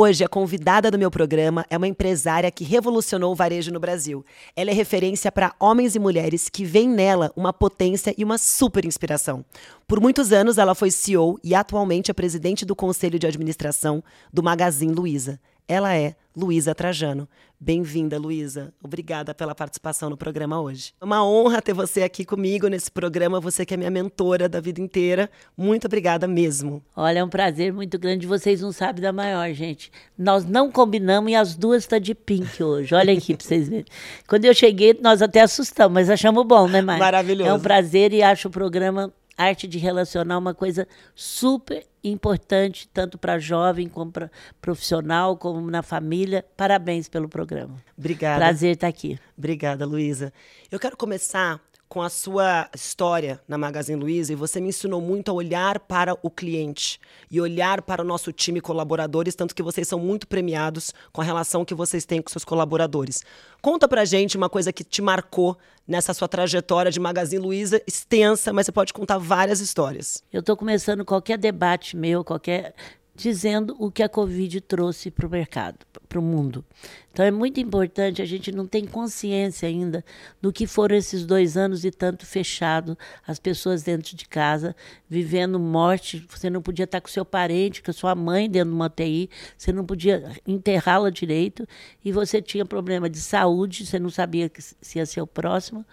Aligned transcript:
Hoje, 0.00 0.22
a 0.22 0.28
convidada 0.28 0.92
do 0.92 0.98
meu 0.98 1.10
programa 1.10 1.66
é 1.68 1.76
uma 1.76 1.88
empresária 1.88 2.52
que 2.52 2.62
revolucionou 2.62 3.32
o 3.32 3.34
varejo 3.34 3.72
no 3.72 3.80
Brasil. 3.80 4.24
Ela 4.54 4.70
é 4.70 4.72
referência 4.72 5.32
para 5.32 5.52
homens 5.58 5.96
e 5.96 5.98
mulheres 5.98 6.48
que 6.48 6.64
veem 6.64 6.88
nela 6.88 7.32
uma 7.34 7.52
potência 7.52 8.14
e 8.16 8.22
uma 8.22 8.38
super 8.38 8.84
inspiração. 8.84 9.44
Por 9.88 10.00
muitos 10.00 10.32
anos, 10.32 10.56
ela 10.56 10.72
foi 10.72 10.92
CEO 10.92 11.36
e 11.42 11.52
atualmente 11.52 12.12
é 12.12 12.14
presidente 12.14 12.64
do 12.64 12.76
Conselho 12.76 13.18
de 13.18 13.26
Administração 13.26 14.00
do 14.32 14.40
Magazine 14.40 14.94
Luiza. 14.94 15.40
Ela 15.68 15.94
é 15.94 16.14
Luísa 16.34 16.74
Trajano. 16.74 17.28
Bem-vinda, 17.60 18.18
Luísa. 18.18 18.72
Obrigada 18.82 19.34
pela 19.34 19.54
participação 19.54 20.08
no 20.08 20.16
programa 20.16 20.58
hoje. 20.58 20.94
É 20.98 21.04
uma 21.04 21.22
honra 21.26 21.60
ter 21.60 21.74
você 21.74 22.02
aqui 22.02 22.24
comigo 22.24 22.68
nesse 22.68 22.90
programa, 22.90 23.38
você 23.38 23.66
que 23.66 23.74
é 23.74 23.76
minha 23.76 23.90
mentora 23.90 24.48
da 24.48 24.60
vida 24.60 24.80
inteira. 24.80 25.28
Muito 25.54 25.86
obrigada 25.86 26.26
mesmo. 26.26 26.82
Olha, 26.96 27.18
é 27.18 27.24
um 27.24 27.28
prazer 27.28 27.70
muito 27.70 27.98
grande. 27.98 28.26
Vocês 28.26 28.62
não 28.62 28.72
sabem 28.72 29.02
da 29.02 29.12
maior, 29.12 29.52
gente. 29.52 29.90
Nós 30.16 30.46
não 30.46 30.72
combinamos 30.72 31.30
e 31.30 31.34
as 31.34 31.54
duas 31.54 31.82
estão 31.82 31.98
tá 31.98 32.02
de 32.02 32.14
pink 32.14 32.62
hoje. 32.62 32.94
Olha 32.94 33.12
aqui 33.12 33.36
para 33.36 33.44
vocês 33.46 33.68
verem. 33.68 33.84
Quando 34.26 34.46
eu 34.46 34.54
cheguei, 34.54 34.96
nós 35.02 35.20
até 35.20 35.42
assustamos, 35.42 35.92
mas 35.92 36.08
achamos 36.08 36.46
bom, 36.46 36.66
né, 36.66 36.80
Maia? 36.80 36.98
Maravilhoso. 36.98 37.50
É 37.50 37.52
um 37.52 37.60
prazer 37.60 38.14
e 38.14 38.22
acho 38.22 38.48
o 38.48 38.50
programa 38.50 39.12
arte 39.38 39.68
de 39.68 39.78
relacionar 39.78 40.36
uma 40.36 40.52
coisa 40.52 40.86
super 41.14 41.86
importante, 42.02 42.88
tanto 42.92 43.16
para 43.16 43.38
jovem 43.38 43.88
como 43.88 44.10
para 44.10 44.30
profissional, 44.60 45.36
como 45.36 45.70
na 45.70 45.82
família. 45.82 46.44
Parabéns 46.56 47.08
pelo 47.08 47.28
programa. 47.28 47.76
Obrigada. 47.96 48.38
Prazer 48.38 48.74
estar 48.74 48.88
aqui. 48.88 49.18
Obrigada, 49.36 49.86
Luísa. 49.86 50.32
Eu 50.70 50.78
quero 50.78 50.96
começar 50.96 51.60
com 51.88 52.02
a 52.02 52.10
sua 52.10 52.68
história 52.74 53.40
na 53.48 53.56
Magazine 53.56 53.98
Luiza 53.98 54.32
e 54.32 54.36
você 54.36 54.60
me 54.60 54.68
ensinou 54.68 55.00
muito 55.00 55.30
a 55.30 55.34
olhar 55.34 55.80
para 55.80 56.16
o 56.22 56.30
cliente 56.30 57.00
e 57.30 57.40
olhar 57.40 57.80
para 57.82 58.02
o 58.02 58.04
nosso 58.04 58.32
time 58.32 58.60
colaboradores, 58.60 59.34
tanto 59.34 59.54
que 59.54 59.62
vocês 59.62 59.88
são 59.88 59.98
muito 59.98 60.26
premiados 60.26 60.92
com 61.12 61.20
a 61.20 61.24
relação 61.24 61.64
que 61.64 61.74
vocês 61.74 62.04
têm 62.04 62.20
com 62.20 62.30
seus 62.30 62.44
colaboradores. 62.44 63.24
Conta 63.62 63.88
pra 63.88 64.04
gente 64.04 64.36
uma 64.36 64.50
coisa 64.50 64.72
que 64.72 64.84
te 64.84 65.00
marcou 65.00 65.56
nessa 65.86 66.12
sua 66.12 66.28
trajetória 66.28 66.92
de 66.92 67.00
Magazine 67.00 67.42
Luiza 67.42 67.82
extensa, 67.86 68.52
mas 68.52 68.66
você 68.66 68.72
pode 68.72 68.92
contar 68.92 69.16
várias 69.16 69.60
histórias. 69.60 70.22
Eu 70.30 70.40
estou 70.40 70.56
começando 70.56 71.04
qualquer 71.04 71.38
debate 71.38 71.96
meu, 71.96 72.22
qualquer 72.22 72.74
dizendo 73.18 73.74
o 73.80 73.90
que 73.90 74.00
a 74.00 74.08
Covid 74.08 74.60
trouxe 74.60 75.10
para 75.10 75.26
o 75.26 75.30
mercado, 75.30 75.84
para 76.08 76.20
o 76.20 76.22
mundo. 76.22 76.64
Então 77.12 77.26
é 77.26 77.32
muito 77.32 77.58
importante, 77.58 78.22
a 78.22 78.24
gente 78.24 78.52
não 78.52 78.64
tem 78.64 78.86
consciência 78.86 79.68
ainda 79.68 80.04
do 80.40 80.52
que 80.52 80.68
foram 80.68 80.94
esses 80.94 81.26
dois 81.26 81.56
anos 81.56 81.84
e 81.84 81.90
tanto 81.90 82.24
fechado, 82.24 82.96
as 83.26 83.40
pessoas 83.40 83.82
dentro 83.82 84.14
de 84.14 84.24
casa, 84.24 84.74
vivendo 85.10 85.58
morte. 85.58 86.24
Você 86.30 86.48
não 86.48 86.62
podia 86.62 86.84
estar 86.84 87.00
com 87.00 87.08
seu 87.08 87.24
parente, 87.24 87.82
com 87.82 87.92
sua 87.92 88.14
mãe 88.14 88.48
dentro 88.48 88.70
de 88.70 88.76
uma 88.76 88.86
UTI, 88.86 89.28
você 89.56 89.72
não 89.72 89.84
podia 89.84 90.36
enterrá-la 90.46 91.10
direito, 91.10 91.66
e 92.04 92.12
você 92.12 92.40
tinha 92.40 92.64
problema 92.64 93.10
de 93.10 93.18
saúde, 93.18 93.84
você 93.84 93.98
não 93.98 94.10
sabia 94.10 94.48
se 94.56 94.98
ia 94.98 95.04
ser 95.04 95.20
o 95.20 95.26
próximo. 95.26 95.84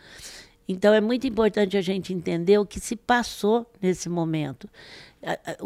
Então 0.67 0.93
é 0.93 1.01
muito 1.01 1.25
importante 1.25 1.75
a 1.75 1.81
gente 1.81 2.13
entender 2.13 2.59
o 2.59 2.65
que 2.65 2.79
se 2.79 2.95
passou 2.95 3.65
nesse 3.81 4.09
momento 4.09 4.69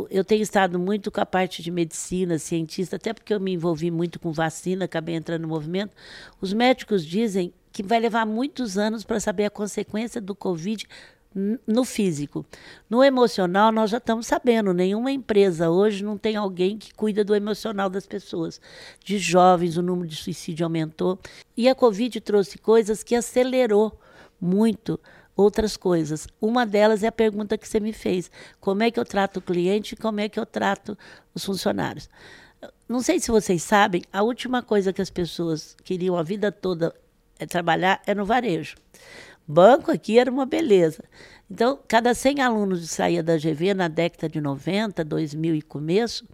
eu 0.10 0.24
tenho 0.24 0.42
estado 0.42 0.80
muito 0.80 1.12
com 1.12 1.20
a 1.20 1.26
parte 1.26 1.62
de 1.62 1.70
medicina, 1.70 2.40
cientista, 2.40 2.96
até 2.96 3.14
porque 3.14 3.34
eu 3.34 3.40
me 3.40 3.54
envolvi 3.54 3.92
muito 3.92 4.20
com 4.20 4.32
vacina, 4.32 4.86
acabei 4.86 5.16
entrando 5.16 5.42
no 5.42 5.48
movimento. 5.48 5.96
Os 6.40 6.54
médicos 6.54 7.06
dizem 7.06 7.54
que 7.72 7.84
vai 7.84 8.00
levar 8.00 8.26
muitos 8.26 8.78
anos 8.78 9.04
para 9.04 9.20
saber 9.20 9.46
a 9.46 9.50
consequência 9.50 10.22
do 10.22 10.34
Covid 10.34 10.88
no 11.68 11.84
físico. 11.84 12.46
No 12.90 13.04
emocional, 13.04 13.72
nós 13.72 13.92
já 13.92 13.98
estamos 13.98 14.26
sabendo, 14.26 14.74
nenhuma 14.74 15.12
empresa 15.12 15.70
hoje 15.70 16.04
não 16.04 16.18
tem 16.18 16.36
alguém 16.36 16.78
que 16.78 16.94
cuida 16.94 17.24
do 17.24 17.36
emocional 17.36 17.90
das 17.90 18.08
pessoas. 18.08 18.60
De 19.04 19.20
jovens, 19.20 19.78
o 19.78 19.82
número 19.82 20.08
de 20.08 20.16
suicídio 20.16 20.66
aumentou. 20.66 21.20
E 21.56 21.70
a 21.70 21.76
Covid 21.76 22.20
trouxe 22.22 22.58
coisas 22.58 23.04
que 23.04 23.16
acelerou 23.16 23.98
muito 24.42 25.00
outras 25.40 25.78
coisas. 25.78 26.28
Uma 26.42 26.66
delas 26.66 27.04
é 27.04 27.08
a 27.08 27.12
pergunta 27.12 27.58
que 27.58 27.68
você 27.68 27.80
me 27.80 27.94
fez: 27.94 28.30
como 28.60 28.84
é 28.84 28.92
que 28.92 29.00
eu 29.00 29.06
trato 29.06 29.38
o 29.38 29.42
cliente 29.42 29.94
e 29.94 29.98
como 29.98 30.20
é 30.20 30.28
que 30.28 30.40
eu 30.40 30.46
trato 30.46 30.98
os 31.34 31.46
funcionários? 31.46 32.10
Não 32.88 33.02
sei 33.02 33.20
se 33.20 33.32
vocês 33.32 33.64
sabem, 33.64 34.02
a 34.12 34.22
última 34.22 34.62
coisa 34.62 34.92
que 34.92 35.02
as 35.02 35.10
pessoas 35.10 35.76
queriam 35.84 36.18
a 36.18 36.24
vida 36.24 36.52
toda 36.52 36.94
é 37.38 37.46
trabalhar 37.46 38.02
é 38.06 38.14
no 38.14 38.26
varejo. 38.26 38.76
Banco 39.48 39.92
aqui 39.92 40.20
era 40.20 40.30
uma 40.30 40.46
beleza. 40.46 41.04
Então, 41.50 41.80
cada 41.88 42.14
100 42.14 42.42
alunos 42.42 42.82
que 42.82 42.88
saía 42.88 43.24
da 43.24 43.36
GV 43.38 43.74
na 43.74 43.88
década 43.88 44.30
de 44.30 44.40
90, 44.40 45.04
2000 45.04 45.56
e 45.56 45.62
começo, 45.64 46.28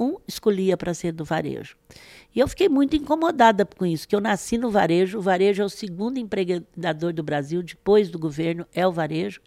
um 0.00 0.16
escolhia 0.26 0.76
para 0.76 0.94
ser 0.94 1.12
do 1.12 1.24
varejo. 1.24 1.76
E 2.36 2.40
eu 2.40 2.46
fiquei 2.46 2.68
muito 2.68 2.94
incomodada 2.94 3.64
com 3.64 3.86
isso, 3.86 4.06
que 4.06 4.14
eu 4.14 4.20
nasci 4.20 4.58
no 4.58 4.70
varejo, 4.70 5.16
o 5.16 5.22
varejo 5.22 5.62
é 5.62 5.64
o 5.64 5.70
segundo 5.70 6.18
empregador 6.18 7.10
do 7.10 7.22
Brasil, 7.22 7.62
depois 7.62 8.10
do 8.10 8.18
governo, 8.18 8.66
é 8.74 8.86
o 8.86 8.92
varejo. 8.92 9.40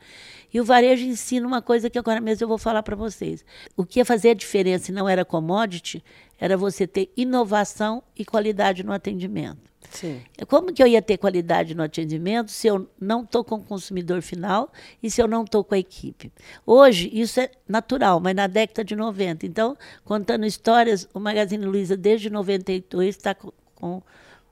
E 0.52 0.60
o 0.60 0.66
varejo 0.66 1.06
ensina 1.06 1.46
uma 1.46 1.62
coisa 1.62 1.88
que 1.88 2.00
agora 2.00 2.20
mesmo 2.20 2.46
eu 2.46 2.48
vou 2.48 2.58
falar 2.58 2.82
para 2.82 2.96
vocês. 2.96 3.46
O 3.78 3.86
que 3.86 4.00
ia 4.00 4.06
fazer 4.06 4.32
a 4.32 4.34
diferença 4.34 4.90
e 4.90 4.94
não 4.94 5.08
era 5.08 5.24
commodity, 5.24 6.04
era 6.40 6.56
você 6.56 6.88
ter 6.88 7.12
inovação 7.18 8.02
e 8.16 8.24
qualidade 8.24 8.84
no 8.84 8.92
atendimento. 8.92 9.70
Sim. 9.90 10.22
Como 10.48 10.72
que 10.72 10.82
eu 10.84 10.88
ia 10.88 11.02
ter 11.02 11.18
qualidade 11.18 11.74
no 11.74 11.84
atendimento 11.84 12.52
se 12.52 12.68
eu 12.68 12.88
não 13.00 13.24
estou 13.24 13.44
com 13.44 13.56
o 13.56 13.64
consumidor 13.64 14.22
final 14.22 14.72
e 15.02 15.10
se 15.10 15.22
eu 15.22 15.28
não 15.28 15.44
estou 15.44 15.64
com 15.64 15.74
a 15.74 15.80
equipe? 15.80 16.32
Hoje, 16.66 17.10
isso 17.12 17.40
é 17.40 17.50
natural, 17.68 18.20
mas 18.20 18.36
na 18.36 18.48
década 18.48 18.84
de 18.84 18.96
90. 18.96 19.46
Então, 19.46 19.76
contando 20.04 20.46
histórias, 20.46 21.08
o 21.14 21.20
Magazine 21.20 21.66
Luiza, 21.66 21.98
desde 21.98 22.30
92, 22.30 23.16
está 23.16 23.34
com, 23.34 23.52
com 23.76 24.02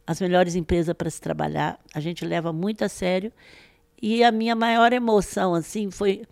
as 0.05 0.19
melhores 0.19 0.55
empresas 0.55 0.95
para 0.95 1.09
se 1.09 1.21
trabalhar. 1.21 1.79
A 1.93 1.99
gente 1.99 2.25
leva 2.25 2.51
muito 2.51 2.83
a 2.83 2.89
sério. 2.89 3.31
E 4.01 4.23
a 4.23 4.31
minha 4.31 4.55
maior 4.55 4.93
emoção, 4.93 5.53
assim, 5.53 5.89
foi 5.89 6.23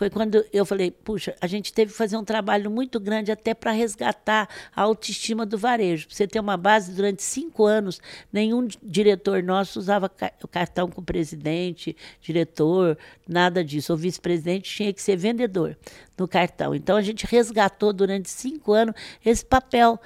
foi 0.00 0.08
quando 0.08 0.42
eu 0.50 0.64
falei, 0.64 0.90
puxa, 0.90 1.36
a 1.42 1.46
gente 1.46 1.74
teve 1.74 1.92
que 1.92 1.98
fazer 1.98 2.16
um 2.16 2.24
trabalho 2.24 2.70
muito 2.70 2.98
grande 2.98 3.30
até 3.30 3.52
para 3.52 3.70
resgatar 3.70 4.48
a 4.74 4.80
autoestima 4.80 5.44
do 5.44 5.58
varejo. 5.58 6.06
Pra 6.06 6.16
você 6.16 6.26
ter 6.26 6.40
uma 6.40 6.56
base, 6.56 6.94
durante 6.94 7.22
cinco 7.22 7.66
anos, 7.66 8.00
nenhum 8.32 8.66
diretor 8.82 9.42
nosso 9.42 9.78
usava 9.78 10.10
o 10.42 10.48
cartão 10.48 10.88
com 10.88 11.02
presidente, 11.02 11.94
diretor, 12.18 12.96
nada 13.28 13.62
disso. 13.62 13.92
O 13.92 13.96
vice-presidente 13.98 14.74
tinha 14.74 14.90
que 14.90 15.02
ser 15.02 15.16
vendedor 15.16 15.76
no 16.16 16.26
cartão. 16.26 16.74
Então, 16.74 16.96
a 16.96 17.02
gente 17.02 17.26
resgatou 17.26 17.92
durante 17.92 18.30
cinco 18.30 18.72
anos 18.72 18.94
esse 19.22 19.44
papel 19.44 20.00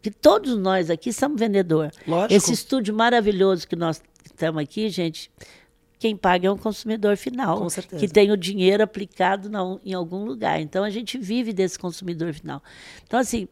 que 0.00 0.12
todos 0.12 0.56
nós 0.56 0.90
aqui 0.90 1.12
somos 1.12 1.40
vendedor. 1.40 1.90
Lógico. 2.06 2.32
Esse 2.32 2.52
estúdio 2.52 2.94
maravilhoso 2.94 3.66
que 3.66 3.74
nós 3.74 4.00
estamos 4.24 4.62
aqui, 4.62 4.88
gente, 4.90 5.28
quem 5.98 6.16
paga 6.16 6.48
é 6.48 6.50
o 6.50 6.56
consumidor 6.56 7.16
final, 7.16 7.66
que 7.98 8.08
tem 8.08 8.30
o 8.30 8.36
dinheiro 8.36 8.82
aplicado 8.82 9.48
na, 9.48 9.78
em 9.84 9.94
algum 9.94 10.24
lugar. 10.24 10.60
Então 10.60 10.84
a 10.84 10.90
gente 10.90 11.18
vive 11.18 11.52
desse 11.52 11.78
consumidor 11.78 12.32
final. 12.32 12.62
Então 13.06 13.18
assim, 13.18 13.48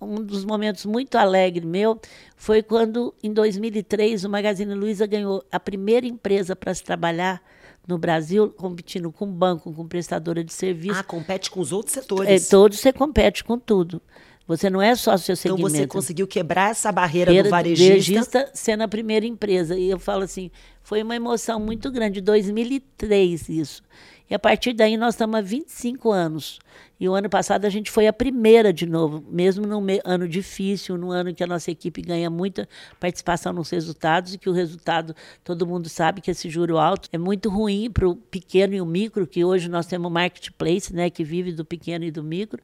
um 0.00 0.22
dos 0.22 0.44
momentos 0.44 0.86
muito 0.86 1.16
alegres 1.16 1.68
meu 1.68 2.00
foi 2.36 2.62
quando 2.62 3.14
em 3.22 3.32
2003 3.32 4.24
o 4.24 4.28
Magazine 4.28 4.74
Luiza 4.74 5.06
ganhou 5.06 5.44
a 5.50 5.60
primeira 5.60 6.06
empresa 6.06 6.56
para 6.56 6.72
se 6.72 6.82
trabalhar 6.82 7.42
no 7.86 7.98
Brasil, 7.98 8.50
competindo 8.50 9.12
com 9.12 9.26
banco, 9.26 9.72
com 9.72 9.86
prestadora 9.86 10.42
de 10.42 10.52
serviço. 10.52 10.98
Ah, 10.98 11.04
compete 11.04 11.50
com 11.50 11.60
os 11.60 11.72
outros 11.72 11.94
setores. 11.94 12.46
É, 12.46 12.50
todos 12.50 12.80
você 12.80 12.92
compete 12.92 13.44
com 13.44 13.58
tudo. 13.58 14.02
Você 14.46 14.70
não 14.70 14.80
é 14.80 14.94
só 14.94 15.16
seu 15.16 15.34
segmento. 15.34 15.68
Então 15.68 15.80
você 15.80 15.86
conseguiu 15.86 16.26
quebrar 16.26 16.70
essa 16.70 16.92
barreira 16.92 17.42
do 17.42 17.50
varejista. 17.50 17.90
varejista 17.90 18.50
sendo 18.54 18.82
a 18.82 18.88
primeira 18.88 19.26
empresa. 19.26 19.76
E 19.76 19.90
eu 19.90 19.98
falo 19.98 20.22
assim, 20.22 20.50
foi 20.82 21.02
uma 21.02 21.16
emoção 21.16 21.58
muito 21.58 21.90
grande, 21.90 22.20
2003 22.20 23.48
isso. 23.48 23.82
E 24.28 24.34
a 24.34 24.38
partir 24.38 24.72
daí 24.72 24.96
nós 24.96 25.14
estamos 25.14 25.36
há 25.36 25.40
25 25.40 26.10
anos. 26.10 26.58
E 26.98 27.08
o 27.08 27.14
ano 27.14 27.28
passado 27.28 27.64
a 27.64 27.70
gente 27.70 27.90
foi 27.90 28.06
a 28.06 28.12
primeira 28.12 28.72
de 28.72 28.86
novo, 28.86 29.24
mesmo 29.30 29.66
num 29.66 29.84
ano 30.04 30.28
difícil, 30.28 30.96
num 30.96 31.10
ano 31.10 31.34
que 31.34 31.44
a 31.44 31.46
nossa 31.46 31.70
equipe 31.70 32.00
ganha 32.02 32.28
muita 32.30 32.68
participação 32.98 33.52
nos 33.52 33.70
resultados 33.70 34.34
e 34.34 34.38
que 34.38 34.48
o 34.48 34.52
resultado, 34.52 35.14
todo 35.44 35.66
mundo 35.66 35.88
sabe 35.88 36.20
que 36.20 36.30
esse 36.30 36.48
juro 36.48 36.78
alto 36.78 37.08
é 37.12 37.18
muito 37.18 37.48
ruim 37.50 37.90
para 37.90 38.08
o 38.08 38.16
pequeno 38.16 38.74
e 38.74 38.80
o 38.80 38.86
micro, 38.86 39.26
que 39.26 39.44
hoje 39.44 39.68
nós 39.68 39.86
temos 39.86 40.10
marketplace, 40.10 40.92
né, 40.92 41.10
que 41.10 41.22
vive 41.22 41.52
do 41.52 41.64
pequeno 41.64 42.04
e 42.04 42.10
do 42.10 42.24
micro. 42.24 42.60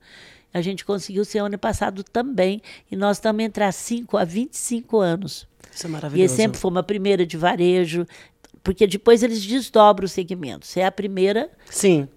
A 0.53 0.61
gente 0.61 0.85
conseguiu 0.85 1.25
ser 1.25 1.39
ano 1.39 1.59
passado 1.59 2.03
também, 2.03 2.61
e 2.91 2.97
nós 2.97 3.17
estamos 3.17 3.43
entre 3.43 3.65
as 3.65 3.77
5 3.77 4.17
a 4.17 4.25
25 4.25 4.99
anos. 4.99 5.47
Isso 5.73 5.87
é 5.87 5.91
maravilhoso. 5.91 6.33
E 6.33 6.37
sempre 6.37 6.59
foi 6.59 6.71
uma 6.71 6.83
primeira 6.83 7.25
de 7.25 7.37
varejo, 7.37 8.07
porque 8.63 8.87
depois 8.87 9.23
eles 9.23 9.45
desdobram 9.45 10.05
o 10.05 10.09
segmento. 10.09 10.67
Você 10.67 10.81
é 10.81 10.87
a 10.87 10.93
primeira. 10.93 11.51
Sim 11.71 12.09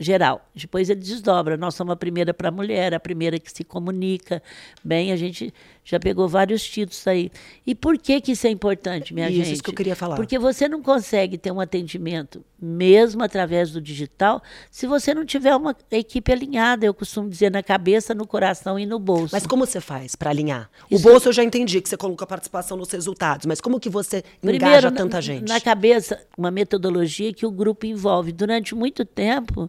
geral. 0.00 0.48
Depois 0.54 0.88
ele 0.88 1.00
desdobra. 1.00 1.58
Nós 1.58 1.74
somos 1.74 1.92
a 1.92 1.96
primeira 1.96 2.32
para 2.32 2.48
a 2.48 2.50
mulher, 2.50 2.94
a 2.94 2.98
primeira 2.98 3.38
que 3.38 3.52
se 3.52 3.62
comunica 3.62 4.42
bem. 4.82 5.12
A 5.12 5.16
gente 5.16 5.52
já 5.90 5.98
pegou 5.98 6.28
vários 6.28 6.62
títulos 6.62 7.04
aí. 7.04 7.32
E 7.66 7.74
por 7.74 7.98
que, 7.98 8.20
que 8.20 8.32
isso 8.32 8.46
é 8.46 8.50
importante, 8.50 9.12
minha 9.12 9.28
isso, 9.28 9.38
gente? 9.38 9.52
Isso 9.54 9.62
que 9.62 9.70
eu 9.70 9.74
queria 9.74 9.96
falar. 9.96 10.14
Porque 10.14 10.38
você 10.38 10.68
não 10.68 10.80
consegue 10.80 11.36
ter 11.36 11.50
um 11.50 11.58
atendimento, 11.58 12.44
mesmo 12.60 13.24
através 13.24 13.72
do 13.72 13.80
digital, 13.80 14.40
se 14.70 14.86
você 14.86 15.12
não 15.12 15.26
tiver 15.26 15.54
uma 15.56 15.74
equipe 15.90 16.30
alinhada, 16.30 16.86
eu 16.86 16.94
costumo 16.94 17.28
dizer, 17.28 17.50
na 17.50 17.60
cabeça, 17.60 18.14
no 18.14 18.24
coração 18.24 18.78
e 18.78 18.86
no 18.86 19.00
bolso. 19.00 19.30
Mas 19.32 19.44
como 19.46 19.66
você 19.66 19.80
faz 19.80 20.14
para 20.14 20.30
alinhar? 20.30 20.70
O 20.88 20.94
isso... 20.94 21.02
bolso 21.02 21.28
eu 21.28 21.32
já 21.32 21.42
entendi 21.42 21.80
que 21.80 21.88
você 21.88 21.96
coloca 21.96 22.22
a 22.22 22.28
participação 22.28 22.76
nos 22.76 22.90
resultados, 22.92 23.46
mas 23.46 23.60
como 23.60 23.80
que 23.80 23.90
você 23.90 24.22
Primeiro, 24.40 24.64
engaja 24.64 24.92
tanta 24.92 25.16
na, 25.16 25.20
gente? 25.20 25.48
Na 25.48 25.60
cabeça, 25.60 26.24
uma 26.38 26.52
metodologia 26.52 27.32
que 27.32 27.44
o 27.44 27.50
grupo 27.50 27.84
envolve. 27.84 28.30
Durante 28.30 28.76
muito 28.76 29.04
tempo, 29.04 29.68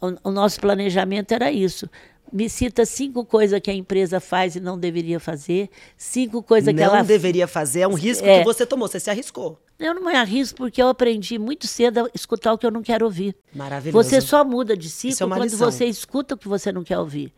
o, 0.00 0.30
o 0.30 0.30
nosso 0.30 0.58
planejamento 0.58 1.32
era 1.32 1.52
isso 1.52 1.86
me 2.32 2.48
cita 2.48 2.84
cinco 2.84 3.24
coisas 3.24 3.60
que 3.60 3.70
a 3.70 3.74
empresa 3.74 4.20
faz 4.20 4.56
e 4.56 4.60
não 4.60 4.78
deveria 4.78 5.18
fazer, 5.18 5.70
cinco 5.96 6.42
coisas 6.42 6.74
que 6.74 6.80
ela 6.80 6.98
não 6.98 7.04
deveria 7.04 7.46
fazer, 7.46 7.80
é 7.80 7.88
um 7.88 7.94
risco 7.94 8.26
é. 8.26 8.40
que 8.40 8.44
você 8.44 8.66
tomou, 8.66 8.88
você 8.88 9.00
se 9.00 9.10
arriscou. 9.10 9.58
Eu 9.78 9.94
não 9.94 10.04
me 10.04 10.14
arrisco 10.14 10.56
porque 10.56 10.82
eu 10.82 10.88
aprendi 10.88 11.38
muito 11.38 11.66
cedo 11.66 12.00
a 12.00 12.10
escutar 12.14 12.52
o 12.52 12.58
que 12.58 12.66
eu 12.66 12.70
não 12.70 12.82
quero 12.82 13.04
ouvir. 13.04 13.36
Maravilhoso. 13.54 13.96
Você 13.96 14.20
só 14.20 14.44
muda 14.44 14.76
de 14.76 14.90
ciclo 14.90 15.26
é 15.26 15.36
quando 15.36 15.50
lição. 15.50 15.70
você 15.70 15.84
escuta 15.84 16.34
o 16.34 16.38
que 16.38 16.48
você 16.48 16.72
não 16.72 16.82
quer 16.82 16.98
ouvir. 16.98 17.32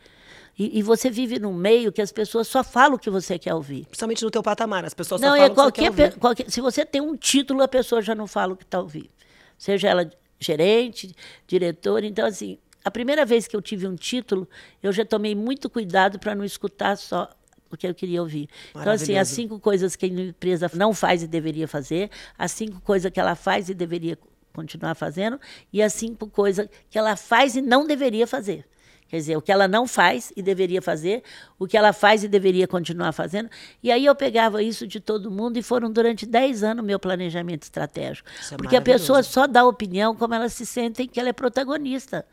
E, 0.58 0.78
e, 0.78 0.82
você 0.82 1.08
vive 1.08 1.38
num 1.38 1.54
meio 1.54 1.90
que 1.90 2.02
as 2.02 2.12
pessoas 2.12 2.46
só 2.46 2.62
falam 2.62 2.96
o 2.96 2.98
que 2.98 3.08
você 3.08 3.38
quer 3.38 3.54
ouvir. 3.54 3.86
Principalmente 3.86 4.22
no 4.22 4.30
teu 4.30 4.42
patamar, 4.42 4.84
as 4.84 4.92
pessoas 4.92 5.20
não, 5.20 5.28
só 5.28 5.36
falam 5.36 5.50
é 5.50 5.54
qualquer, 5.54 5.68
o 5.68 5.72
que 5.72 5.80
você 5.80 5.96
quer 5.96 6.04
ouvir. 6.04 6.18
Qualquer, 6.18 6.50
se 6.50 6.60
você 6.60 6.84
tem 6.84 7.00
um 7.00 7.16
título, 7.16 7.62
a 7.62 7.68
pessoa 7.68 8.02
já 8.02 8.14
não 8.14 8.26
fala 8.26 8.52
o 8.52 8.56
que 8.56 8.64
está 8.64 8.78
ouvindo. 8.78 9.08
Seja 9.56 9.88
ela 9.88 10.10
gerente, 10.38 11.14
diretor, 11.46 12.02
então 12.04 12.26
assim, 12.26 12.58
a 12.84 12.90
primeira 12.90 13.24
vez 13.24 13.46
que 13.46 13.54
eu 13.54 13.62
tive 13.62 13.86
um 13.86 13.94
título, 13.94 14.48
eu 14.82 14.92
já 14.92 15.04
tomei 15.04 15.34
muito 15.34 15.68
cuidado 15.68 16.18
para 16.18 16.34
não 16.34 16.44
escutar 16.44 16.96
só 16.96 17.30
o 17.70 17.76
que 17.76 17.86
eu 17.86 17.94
queria 17.94 18.20
ouvir. 18.20 18.48
Então, 18.70 18.92
assim, 18.92 19.16
as 19.16 19.28
cinco 19.28 19.60
coisas 19.60 19.94
que 19.94 20.06
a 20.06 20.08
empresa 20.08 20.70
não 20.74 20.92
faz 20.92 21.22
e 21.22 21.26
deveria 21.26 21.68
fazer, 21.68 22.10
as 22.36 22.50
cinco 22.52 22.80
coisas 22.80 23.10
que 23.12 23.20
ela 23.20 23.36
faz 23.36 23.68
e 23.68 23.74
deveria 23.74 24.18
continuar 24.52 24.94
fazendo, 24.94 25.38
e 25.72 25.80
as 25.80 25.92
cinco 25.92 26.26
coisas 26.26 26.68
que 26.90 26.98
ela 26.98 27.16
faz 27.16 27.54
e 27.54 27.62
não 27.62 27.86
deveria 27.86 28.26
fazer. 28.26 28.66
Quer 29.10 29.16
dizer, 29.16 29.36
o 29.36 29.42
que 29.42 29.50
ela 29.50 29.66
não 29.66 29.88
faz 29.88 30.32
e 30.36 30.42
deveria 30.42 30.80
fazer, 30.80 31.24
o 31.58 31.66
que 31.66 31.76
ela 31.76 31.92
faz 31.92 32.22
e 32.22 32.28
deveria 32.28 32.68
continuar 32.68 33.10
fazendo. 33.10 33.50
E 33.82 33.90
aí 33.90 34.06
eu 34.06 34.14
pegava 34.14 34.62
isso 34.62 34.86
de 34.86 35.00
todo 35.00 35.32
mundo 35.32 35.56
e 35.56 35.62
foram 35.62 35.90
durante 35.90 36.24
10 36.24 36.62
anos 36.62 36.84
meu 36.84 36.98
planejamento 36.98 37.64
estratégico. 37.64 38.28
É 38.52 38.56
Porque 38.56 38.76
a 38.76 38.80
pessoa 38.80 39.24
só 39.24 39.48
dá 39.48 39.64
opinião 39.64 40.14
como 40.14 40.32
ela 40.32 40.48
se 40.48 40.64
sente 40.64 41.08
que 41.08 41.18
ela 41.18 41.28
é 41.28 41.32
protagonista. 41.32 42.24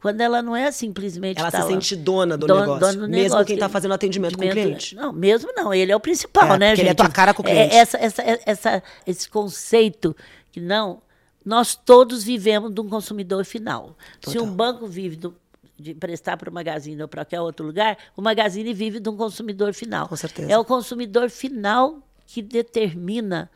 Quando 0.00 0.20
ela 0.20 0.40
não 0.40 0.54
é 0.54 0.70
simplesmente. 0.70 1.40
Ela 1.40 1.50
tá 1.50 1.62
se 1.62 1.68
sente 1.68 1.96
dona 1.96 2.36
do 2.36 2.46
dono, 2.46 2.60
negócio. 2.60 2.80
Dono 2.80 2.92
do 2.92 3.08
mesmo 3.08 3.22
negócio, 3.24 3.46
quem 3.46 3.54
está 3.54 3.68
fazendo 3.68 3.94
atendimento, 3.94 4.34
atendimento 4.34 4.54
com 4.54 4.60
o 4.60 4.64
cliente. 4.64 4.94
Não, 4.94 5.12
mesmo 5.12 5.52
não. 5.56 5.74
Ele 5.74 5.90
é 5.90 5.96
o 5.96 6.00
principal, 6.00 6.54
é, 6.54 6.58
né, 6.58 6.68
gente? 6.70 6.82
Ele 6.82 6.90
é 6.90 6.94
tua 6.94 7.08
cara 7.08 7.34
com 7.34 7.42
o 7.42 7.44
cliente. 7.44 7.74
É, 7.74 7.78
essa, 7.78 7.98
essa, 7.98 8.22
essa, 8.46 8.82
esse 9.06 9.28
conceito 9.28 10.14
que 10.52 10.60
não. 10.60 11.02
Nós 11.44 11.74
todos 11.74 12.22
vivemos 12.22 12.72
de 12.72 12.80
um 12.80 12.88
consumidor 12.88 13.44
final. 13.44 13.96
Total. 14.20 14.32
Se 14.32 14.38
um 14.38 14.54
banco 14.54 14.86
vive 14.86 15.16
do, 15.16 15.34
de 15.78 15.92
emprestar 15.92 16.36
para 16.36 16.50
o 16.50 16.52
Magazine 16.52 17.00
ou 17.00 17.08
para 17.08 17.24
qualquer 17.24 17.40
outro 17.40 17.66
lugar, 17.66 17.96
o 18.16 18.22
Magazine 18.22 18.72
vive 18.74 19.00
de 19.00 19.08
um 19.08 19.16
consumidor 19.16 19.72
final. 19.72 20.08
Com 20.08 20.16
certeza. 20.16 20.52
É 20.52 20.58
o 20.58 20.64
consumidor 20.64 21.30
final 21.30 21.98
que 22.26 22.42
determina 22.42 23.50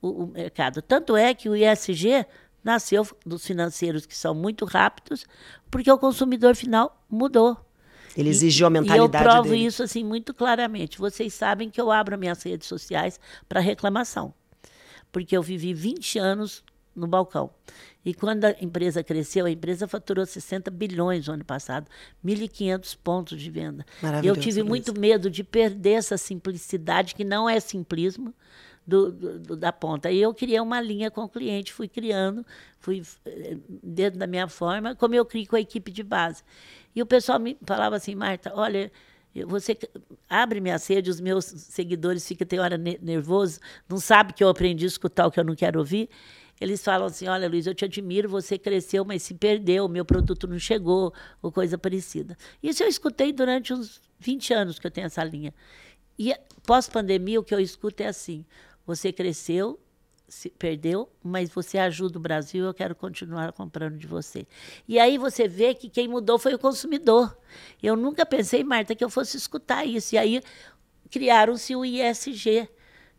o, 0.00 0.24
o 0.24 0.26
mercado. 0.26 0.82
Tanto 0.82 1.16
é 1.16 1.32
que 1.34 1.48
o 1.48 1.56
ISG 1.56 2.26
nasceu 2.62 3.06
dos 3.24 3.46
financeiros 3.46 4.06
que 4.06 4.16
são 4.16 4.34
muito 4.34 4.64
rápidos, 4.64 5.24
porque 5.70 5.90
o 5.90 5.98
consumidor 5.98 6.54
final 6.54 7.04
mudou. 7.08 7.56
Ele 8.16 8.28
exigiu 8.30 8.66
a 8.66 8.70
mentalidade 8.70 9.16
E 9.16 9.18
eu 9.18 9.32
provo 9.32 9.50
dele. 9.50 9.66
isso 9.66 9.82
assim 9.82 10.02
muito 10.02 10.34
claramente. 10.34 10.98
Vocês 10.98 11.32
sabem 11.34 11.70
que 11.70 11.80
eu 11.80 11.90
abro 11.90 12.18
minhas 12.18 12.42
redes 12.42 12.66
sociais 12.66 13.20
para 13.48 13.60
reclamação, 13.60 14.34
porque 15.12 15.36
eu 15.36 15.42
vivi 15.42 15.72
20 15.72 16.18
anos 16.18 16.64
no 16.96 17.06
balcão. 17.06 17.50
E 18.04 18.12
quando 18.12 18.44
a 18.44 18.54
empresa 18.60 19.04
cresceu, 19.04 19.46
a 19.46 19.50
empresa 19.50 19.86
faturou 19.86 20.24
60 20.26 20.70
bilhões 20.70 21.28
no 21.28 21.34
ano 21.34 21.44
passado, 21.44 21.86
1.500 22.24 22.98
pontos 23.02 23.40
de 23.40 23.50
venda. 23.50 23.84
Eu 24.24 24.34
tive 24.36 24.62
muito 24.62 24.98
medo 24.98 25.30
de 25.30 25.44
perder 25.44 25.92
essa 25.92 26.16
simplicidade, 26.16 27.14
que 27.14 27.24
não 27.24 27.48
é 27.48 27.60
simplismo, 27.60 28.34
do, 28.88 29.12
do, 29.12 29.54
da 29.54 29.70
ponta. 29.70 30.10
E 30.10 30.18
eu 30.18 30.32
criei 30.32 30.58
uma 30.60 30.80
linha 30.80 31.10
com 31.10 31.22
o 31.22 31.28
cliente, 31.28 31.74
fui 31.74 31.86
criando, 31.86 32.44
fui 32.78 33.02
eh, 33.26 33.58
dentro 33.82 34.18
da 34.18 34.26
minha 34.26 34.48
forma, 34.48 34.96
como 34.96 35.14
eu 35.14 35.26
crio 35.26 35.46
com 35.46 35.56
a 35.56 35.60
equipe 35.60 35.92
de 35.92 36.02
base. 36.02 36.42
E 36.96 37.02
o 37.02 37.06
pessoal 37.06 37.38
me 37.38 37.58
falava 37.66 37.96
assim, 37.96 38.14
Marta, 38.14 38.50
olha, 38.54 38.90
você 39.46 39.76
abre 40.28 40.58
minha 40.58 40.78
sede, 40.78 41.10
os 41.10 41.20
meus 41.20 41.44
seguidores 41.44 42.26
ficam 42.26 42.46
tem 42.46 42.58
hora 42.58 42.78
nervosos, 42.78 43.60
não 43.86 43.98
sabe 43.98 44.32
que 44.32 44.42
eu 44.42 44.48
aprendi 44.48 44.86
a 44.86 44.88
escutar 44.88 45.26
o 45.26 45.30
que 45.30 45.38
eu 45.38 45.44
não 45.44 45.54
quero 45.54 45.78
ouvir. 45.78 46.08
Eles 46.58 46.82
falam 46.82 47.06
assim: 47.06 47.28
olha, 47.28 47.46
Luiz, 47.46 47.66
eu 47.66 47.74
te 47.74 47.84
admiro, 47.84 48.28
você 48.28 48.58
cresceu, 48.58 49.04
mas 49.04 49.22
se 49.22 49.34
perdeu, 49.34 49.86
meu 49.86 50.04
produto 50.04 50.48
não 50.48 50.58
chegou, 50.58 51.12
ou 51.42 51.52
coisa 51.52 51.76
parecida. 51.76 52.36
Isso 52.62 52.82
eu 52.82 52.88
escutei 52.88 53.32
durante 53.32 53.72
uns 53.72 54.00
20 54.18 54.54
anos 54.54 54.78
que 54.78 54.86
eu 54.86 54.90
tenho 54.90 55.06
essa 55.06 55.22
linha. 55.22 55.54
E 56.18 56.34
pós-pandemia, 56.66 57.38
o 57.38 57.44
que 57.44 57.54
eu 57.54 57.60
escuto 57.60 58.02
é 58.02 58.08
assim: 58.08 58.44
você 58.88 59.12
cresceu, 59.12 59.78
se 60.26 60.48
perdeu, 60.48 61.10
mas 61.22 61.50
você 61.50 61.76
ajuda 61.76 62.16
o 62.16 62.20
Brasil, 62.22 62.64
eu 62.64 62.72
quero 62.72 62.94
continuar 62.94 63.52
comprando 63.52 63.98
de 63.98 64.06
você. 64.06 64.46
E 64.88 64.98
aí 64.98 65.18
você 65.18 65.46
vê 65.46 65.74
que 65.74 65.90
quem 65.90 66.08
mudou 66.08 66.38
foi 66.38 66.54
o 66.54 66.58
consumidor. 66.58 67.36
Eu 67.82 67.94
nunca 67.96 68.24
pensei, 68.24 68.64
Marta, 68.64 68.94
que 68.94 69.04
eu 69.04 69.10
fosse 69.10 69.36
escutar 69.36 69.84
isso. 69.84 70.14
E 70.14 70.18
aí 70.18 70.42
criaram-se 71.10 71.76
o 71.76 71.84
ISG. 71.84 72.66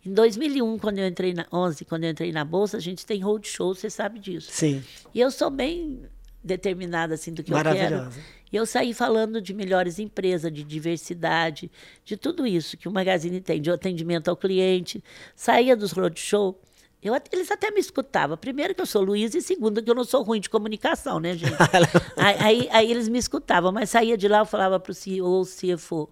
Em 0.03 0.11
2001, 0.11 0.79
quando 0.79 0.97
eu 0.97 1.07
entrei 1.07 1.35
na 1.35 1.45
11, 1.53 1.85
quando 1.85 2.05
eu 2.05 2.09
entrei 2.09 2.31
na 2.31 2.43
bolsa, 2.43 2.77
a 2.77 2.79
gente 2.79 3.05
tem 3.05 3.21
roadshow, 3.21 3.75
você 3.75 3.91
sabe 3.91 4.17
disso. 4.17 4.49
Sim. 4.51 4.83
E 5.13 5.21
eu 5.21 5.29
sou 5.29 5.51
bem 5.51 6.01
determinada 6.43 7.13
assim 7.13 7.31
do 7.31 7.43
que 7.43 7.53
eu 7.53 7.61
quero. 7.61 8.09
E 8.51 8.55
eu 8.55 8.65
saí 8.65 8.93
falando 8.93 9.41
de 9.41 9.53
melhores 9.53 9.99
empresas, 9.99 10.51
de 10.51 10.63
diversidade, 10.63 11.71
de 12.03 12.17
tudo 12.17 12.47
isso 12.47 12.77
que 12.77 12.87
o 12.87 12.91
Magazine 12.91 13.39
tem, 13.39 13.61
de 13.61 13.69
atendimento 13.69 14.29
ao 14.29 14.35
cliente. 14.35 15.03
Saía 15.35 15.75
dos 15.75 15.91
roadshow. 15.91 16.59
Eu, 17.01 17.13
eles 17.31 17.49
até 17.49 17.71
me 17.71 17.79
escutavam. 17.79 18.35
Primeiro 18.35 18.75
que 18.75 18.81
eu 18.81 18.85
sou 18.85 19.01
Luiz 19.01 19.33
e 19.33 19.41
segundo 19.41 19.81
que 19.81 19.89
eu 19.89 19.95
não 19.95 20.03
sou 20.03 20.21
ruim 20.21 20.41
de 20.41 20.49
comunicação, 20.49 21.19
né, 21.19 21.33
gente? 21.33 21.55
aí, 22.17 22.35
aí, 22.39 22.69
aí, 22.71 22.91
eles 22.91 23.07
me 23.07 23.17
escutavam, 23.17 23.71
mas 23.71 23.89
saía 23.89 24.17
de 24.17 24.27
lá, 24.27 24.39
eu 24.39 24.45
falava 24.45 24.79
para 24.79 24.91
o 24.91 24.93
CEO 24.93 25.43
CFO. 25.45 26.09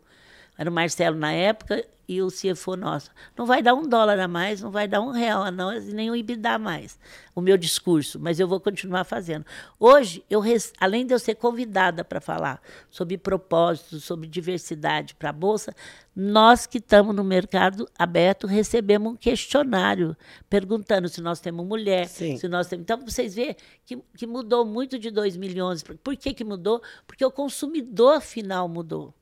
Era 0.58 0.70
o 0.70 0.74
Marcelo 0.74 1.18
na 1.18 1.32
época, 1.32 1.86
e 2.08 2.22
o 2.22 2.30
CFO 2.30 2.78
nosso. 2.78 3.12
Não 3.36 3.46
vai 3.46 3.62
dar 3.62 3.74
um 3.74 3.88
dólar 3.88 4.18
a 4.20 4.28
mais, 4.28 4.62
não 4.62 4.72
vai 4.72 4.88
dar 4.88 5.02
um 5.02 5.12
real 5.12 5.44
a 5.44 5.52
não, 5.52 5.78
nem 5.80 6.10
um 6.10 6.16
IBDA 6.16 6.52
a 6.52 6.60
mais, 6.60 6.98
o 7.36 7.42
meu 7.42 7.58
discurso, 7.58 8.18
mas 8.20 8.40
eu 8.40 8.48
vou 8.48 8.60
continuar 8.60 9.04
fazendo. 9.04 9.46
Hoje, 9.80 10.24
eu, 10.30 10.42
além 10.80 11.06
de 11.06 11.14
eu 11.14 11.20
ser 11.20 11.36
convidada 11.36 12.06
para 12.06 12.22
falar 12.22 12.62
sobre 12.90 13.18
propósitos, 13.18 14.06
sobre 14.06 14.28
diversidade 14.28 15.16
para 15.16 15.32
a 15.32 15.34
Bolsa, 15.34 15.76
nós 16.16 16.66
que 16.66 16.78
estamos 16.78 17.14
no 17.14 17.24
mercado 17.24 17.88
aberto 18.00 18.48
recebemos 18.48 19.12
um 19.12 19.16
questionário 19.16 20.16
perguntando 20.50 21.10
se 21.10 21.22
nós 21.22 21.40
temos 21.40 21.66
mulher, 21.66 22.08
Sim. 22.08 22.38
se 22.38 22.48
nós 22.48 22.68
temos. 22.68 22.84
Então, 22.84 23.00
vocês 23.06 23.36
veem 23.36 23.56
que, 23.86 24.02
que 24.16 24.26
mudou 24.26 24.66
muito 24.66 24.98
de 24.98 25.12
2011. 25.12 25.84
Por 25.84 26.16
que, 26.16 26.34
que 26.34 26.44
mudou? 26.44 26.82
Porque 27.06 27.24
o 27.24 27.30
consumidor 27.30 28.22
final 28.22 28.68
mudou. 28.68 29.14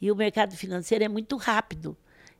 E 0.00 0.10
o 0.10 0.16
mercado 0.16 0.56
financeiro 0.56 1.04
é 1.04 1.08
muito 1.08 1.36
rápido 1.36 1.96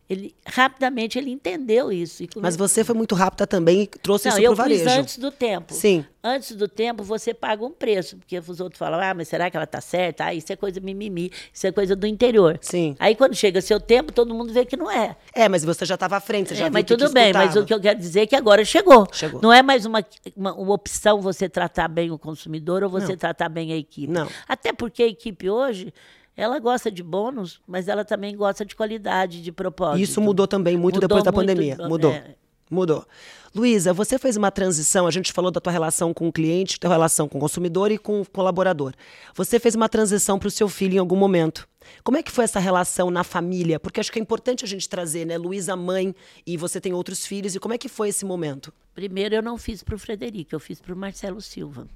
ele 0.09 0.35
rapidamente 0.47 1.19
ele 1.19 1.31
entendeu 1.31 1.91
isso. 1.91 2.23
Mas 2.37 2.57
você 2.57 2.85
foi 2.85 2.95
muito 2.95 3.15
rápida 3.15 3.47
também 3.47 3.83
e 3.83 3.87
trouxe 3.87 4.29
Não, 4.29 4.37
isso 4.37 4.43
para 4.43 4.53
o 4.53 4.55
varejo. 4.55 4.85
Fiz 4.85 4.93
antes 4.93 5.19
do 5.19 5.33
tempo. 5.33 5.75
Sim. 5.75 6.05
Antes 6.23 6.57
do 6.57 6.69
tempo, 6.69 7.03
você 7.03 7.35
paga 7.35 7.65
um 7.65 7.71
preço, 7.71 8.17
porque 8.17 8.39
os 8.39 8.61
outros 8.61 8.79
falam, 8.79 9.01
ah, 9.01 9.15
mas 9.15 9.29
será 9.29 9.51
que 9.51 9.57
ela 9.57 9.65
está 9.65 9.81
certa? 9.81 10.27
Ah, 10.27 10.35
isso 10.35 10.53
é 10.53 10.57
coisa 10.57 10.81
mimimi, 10.81 11.31
isso 11.53 11.67
é 11.67 11.73
coisa 11.73 11.95
do 11.95 12.07
interior. 12.07 12.59
Sim. 12.61 12.97
Aí 12.99 13.15
quando 13.15 13.35
chega 13.35 13.61
seu 13.61 13.81
tempo, 13.81 14.13
todo 14.13 14.33
mundo 14.33 14.53
vê 14.53 14.65
que 14.65 14.77
não 14.77 14.91
é. 14.91 15.17
É, 15.33 15.49
mas 15.49 15.65
você 15.65 15.85
já 15.85 15.95
estava 15.95 16.17
à 16.17 16.21
frente, 16.21 16.49
você 16.49 16.55
já 16.55 16.67
é, 16.67 16.71
Mas 16.71 16.85
tudo 16.85 17.13
bem, 17.13 17.33
mas 17.33 17.57
o 17.57 17.65
que 17.65 17.75
eu 17.75 17.81
quero 17.81 17.99
dizer 17.99 18.21
é 18.21 18.27
que 18.27 18.37
agora 18.37 18.65
chegou. 18.65 19.07
Chegou. 19.13 19.41
Não 19.41 19.53
é 19.53 19.63
mais 19.63 19.85
uma, 19.87 20.05
uma, 20.37 20.55
uma 20.55 20.75
opção 20.75 21.21
você 21.21 21.49
tratar 21.49 21.89
bem 21.89 22.11
o 22.11 22.19
consumidor 22.19 22.83
ou 22.85 22.91
você 22.91 23.13
não. 23.13 23.17
tratar 23.17 23.49
bem 23.49 23.73
a 23.73 23.77
equipe. 23.77 24.13
Não. 24.13 24.29
Até 24.49 24.73
porque 24.73 25.03
a 25.03 25.09
equipe 25.09 25.51
hoje 25.51 25.93
ela 26.37 26.59
gosta 26.59 26.90
de 26.90 27.02
bônus, 27.02 27.61
mas 27.66 27.88
ela 27.88 28.05
também 28.05 28.37
gosta 28.37 28.64
de 28.64 28.76
qualidade, 28.76 29.43
de 29.43 29.50
propósito. 29.50 30.02
Isso 30.02 30.21
mudou 30.21 30.47
também 30.47 30.76
muito 30.76 30.97
mudou 30.97 31.09
depois 31.09 31.25
da 31.25 31.33
muito, 31.33 31.47
pandemia. 31.49 31.76
Mudou. 31.88 32.12
É. 32.12 32.35
Mudou. 32.71 33.07
Luísa, 33.55 33.93
você 33.93 34.19
fez 34.19 34.37
uma 34.37 34.50
transição, 34.50 35.07
a 35.07 35.11
gente 35.11 35.33
falou 35.33 35.50
da 35.50 35.61
tua 35.61 35.73
relação 35.73 36.12
com 36.12 36.28
o 36.28 36.33
cliente, 36.33 36.78
tua 36.78 36.90
relação 36.90 37.26
com 37.28 37.38
o 37.38 37.40
consumidor 37.40 37.90
e 37.90 37.97
com 37.97 38.21
o 38.21 38.28
colaborador. 38.28 38.93
Você 39.35 39.59
fez 39.59 39.75
uma 39.75 39.88
transição 39.88 40.38
para 40.38 40.49
o 40.49 40.50
seu 40.50 40.69
filho 40.69 40.97
em 40.97 40.99
algum 40.99 41.16
momento. 41.16 41.66
Como 42.02 42.19
é 42.19 42.23
que 42.23 42.31
foi 42.31 42.45
essa 42.45 42.59
relação 42.59 43.11
na 43.11 43.25
família? 43.25 43.81
Porque 43.81 44.00
acho 44.00 44.12
que 44.12 44.19
é 44.19 44.23
importante 44.23 44.64
a 44.64 44.69
gente 44.69 44.88
trazer, 44.88 45.25
né? 45.25 45.38
Luísa, 45.38 45.75
mãe, 45.76 46.14
e 46.45 46.57
você 46.57 46.81
tem 46.81 46.93
outros 46.93 47.25
filhos. 47.25 47.55
E 47.55 47.61
como 47.61 47.73
é 47.73 47.78
que 47.78 47.88
foi 47.88 48.09
esse 48.09 48.25
momento? 48.25 48.75
Primeiro, 48.93 49.37
eu 49.37 49.43
não 49.43 49.57
fiz 49.57 49.83
para 49.83 49.95
o 49.95 49.99
Frederico, 49.99 50.55
eu 50.55 50.61
fiz 50.61 50.81
para 50.81 50.93
o 50.93 50.97
Marcelo 50.97 51.40
Silva. 51.40 51.87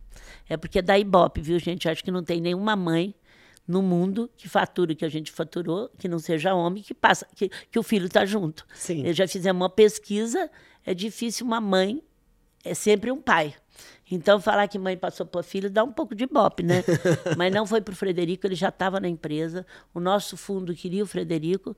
É 0.49 0.56
porque 0.56 0.78
é 0.78 0.82
da 0.82 0.99
Ibope, 0.99 1.40
viu, 1.40 1.59
gente? 1.59 1.88
Acho 1.88 2.04
que 2.04 2.11
não 2.11 2.23
tem 2.23 2.40
nenhuma 2.40 2.76
mãe 2.76 3.14
no 3.67 3.83
mundo 3.83 4.31
que 4.37 4.49
fatura 4.49 4.93
o 4.93 4.97
que 4.97 5.05
a 5.05 5.09
gente 5.09 5.31
faturou, 5.31 5.90
que 5.99 6.09
não 6.09 6.19
seja 6.19 6.55
homem, 6.55 6.83
que 6.83 6.95
passa, 6.95 7.26
que, 7.35 7.49
que 7.49 7.79
o 7.79 7.83
filho 7.83 8.07
está 8.07 8.26
junto. 8.26 8.67
Sim. 8.75 9.07
Eu 9.07 9.12
já 9.12 9.26
fizemos 9.29 9.61
uma 9.61 9.71
pesquisa, 9.71 10.50
é 10.85 10.93
difícil 10.93 11.47
uma 11.47 11.61
mãe, 11.61 12.02
é 12.64 12.75
sempre 12.75 13.11
um 13.11 13.21
pai. 13.21 13.55
Então, 14.11 14.40
falar 14.40 14.67
que 14.67 14.79
mãe 14.79 14.97
passou 14.97 15.25
para 15.25 15.43
filho 15.43 15.71
dá 15.71 15.85
um 15.85 15.93
pouco 15.93 16.14
de 16.14 16.26
bope, 16.26 16.64
né? 16.64 16.83
Mas 17.38 17.52
não 17.52 17.64
foi 17.64 17.81
para 17.81 17.93
o 17.93 17.97
Frederico, 17.97 18.47
ele 18.47 18.57
já 18.57 18.69
estava 18.69 18.99
na 18.99 19.09
empresa. 19.09 19.64
O 19.95 20.00
nosso 20.00 20.37
fundo 20.37 20.75
queria 20.75 21.05
o 21.05 21.07
Frederico 21.07 21.76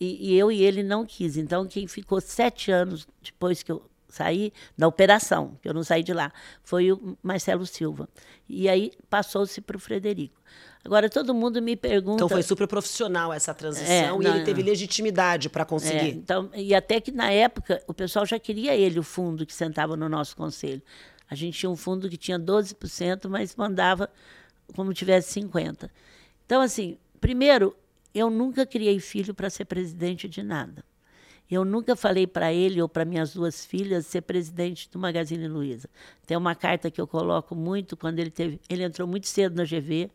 e, 0.00 0.30
e, 0.30 0.38
eu 0.38 0.50
e 0.50 0.62
ele 0.62 0.82
não 0.82 1.04
quis. 1.04 1.36
Então, 1.36 1.66
quem 1.66 1.86
ficou 1.86 2.20
sete 2.20 2.70
anos 2.70 3.06
depois 3.22 3.62
que 3.62 3.70
eu 3.70 3.82
saí 4.08 4.52
da 4.76 4.88
operação, 4.88 5.58
que 5.60 5.68
eu 5.68 5.74
não 5.74 5.84
saí 5.84 6.02
de 6.02 6.12
lá, 6.12 6.32
foi 6.62 6.92
o 6.92 7.16
Marcelo 7.22 7.66
Silva. 7.66 8.08
E 8.48 8.68
aí 8.68 8.92
passou-se 9.08 9.60
para 9.60 9.76
o 9.76 9.80
Frederico. 9.80 10.38
Agora, 10.84 11.10
todo 11.10 11.34
mundo 11.34 11.60
me 11.60 11.76
pergunta. 11.76 12.16
Então, 12.16 12.28
foi 12.28 12.42
super 12.42 12.66
profissional 12.66 13.32
essa 13.32 13.52
transição 13.52 14.22
é, 14.22 14.24
e 14.24 14.26
ele 14.26 14.44
teve 14.44 14.62
legitimidade 14.62 15.50
para 15.50 15.64
conseguir. 15.64 15.98
É, 15.98 16.08
então, 16.08 16.48
e 16.54 16.74
até 16.74 17.00
que 17.00 17.10
na 17.10 17.30
época 17.30 17.82
o 17.86 17.92
pessoal 17.92 18.24
já 18.24 18.38
queria 18.38 18.74
ele, 18.74 18.98
o 18.98 19.02
fundo 19.02 19.44
que 19.44 19.52
sentava 19.54 19.96
no 19.96 20.08
nosso 20.08 20.36
conselho. 20.36 20.80
A 21.28 21.34
gente 21.34 21.58
tinha 21.58 21.68
um 21.68 21.76
fundo 21.76 22.08
que 22.08 22.16
tinha 22.16 22.38
12%, 22.38 23.28
mas 23.28 23.54
mandava 23.54 24.08
como 24.74 24.94
tivesse 24.94 25.40
50%. 25.40 25.90
Então, 26.46 26.62
assim, 26.62 26.96
primeiro, 27.20 27.76
eu 28.14 28.30
nunca 28.30 28.64
criei 28.64 28.98
filho 28.98 29.34
para 29.34 29.50
ser 29.50 29.66
presidente 29.66 30.28
de 30.28 30.42
nada. 30.42 30.82
Eu 31.50 31.64
nunca 31.64 31.96
falei 31.96 32.26
para 32.26 32.52
ele 32.52 32.80
ou 32.82 32.88
para 32.88 33.04
minhas 33.04 33.32
duas 33.32 33.64
filhas 33.64 34.06
ser 34.06 34.20
presidente 34.20 34.90
do 34.90 34.98
Magazine 34.98 35.48
Luiza. 35.48 35.88
Tem 36.26 36.36
uma 36.36 36.54
carta 36.54 36.90
que 36.90 37.00
eu 37.00 37.06
coloco 37.06 37.54
muito 37.54 37.96
quando 37.96 38.18
ele 38.18 38.30
teve, 38.30 38.60
ele 38.68 38.84
entrou 38.84 39.08
muito 39.08 39.26
cedo 39.26 39.56
na 39.56 39.64
GV, 39.64 40.10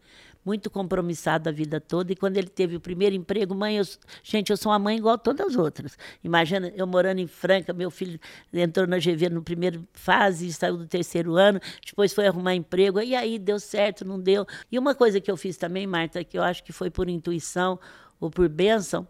muito 0.46 0.70
compromissado 0.70 1.50
a 1.50 1.52
vida 1.52 1.80
toda. 1.80 2.12
E 2.12 2.16
quando 2.16 2.38
ele 2.38 2.50
teve 2.50 2.76
o 2.76 2.80
primeiro 2.80 3.16
emprego, 3.16 3.56
mãe, 3.56 3.78
eu, 3.78 3.84
gente, 4.22 4.52
eu 4.52 4.58
sou 4.58 4.72
uma 4.72 4.80
mãe 4.80 4.98
igual 4.98 5.18
todas 5.18 5.48
as 5.48 5.56
outras. 5.56 5.98
Imagina 6.24 6.72
eu 6.76 6.86
morando 6.86 7.20
em 7.20 7.28
Franca, 7.28 7.74
meu 7.74 7.90
filho 7.90 8.20
entrou 8.54 8.86
na 8.86 8.98
GV 8.98 9.30
no 9.30 9.42
primeiro 9.42 9.88
fase, 9.94 10.52
saiu 10.54 10.78
do 10.78 10.86
terceiro 10.86 11.36
ano, 11.36 11.60
depois 11.86 12.14
foi 12.14 12.28
arrumar 12.28 12.54
emprego, 12.54 13.02
e 13.02 13.16
aí 13.16 13.40
deu 13.40 13.60
certo, 13.60 14.06
não 14.06 14.20
deu. 14.20 14.46
E 14.72 14.78
uma 14.78 14.94
coisa 14.94 15.20
que 15.20 15.32
eu 15.32 15.38
fiz 15.38 15.58
também, 15.58 15.88
Marta, 15.88 16.24
que 16.24 16.38
eu 16.38 16.44
acho 16.44 16.64
que 16.64 16.72
foi 16.72 16.90
por 16.90 17.10
intuição 17.10 17.80
ou 18.20 18.30
por 18.30 18.48
bênção, 18.48 19.08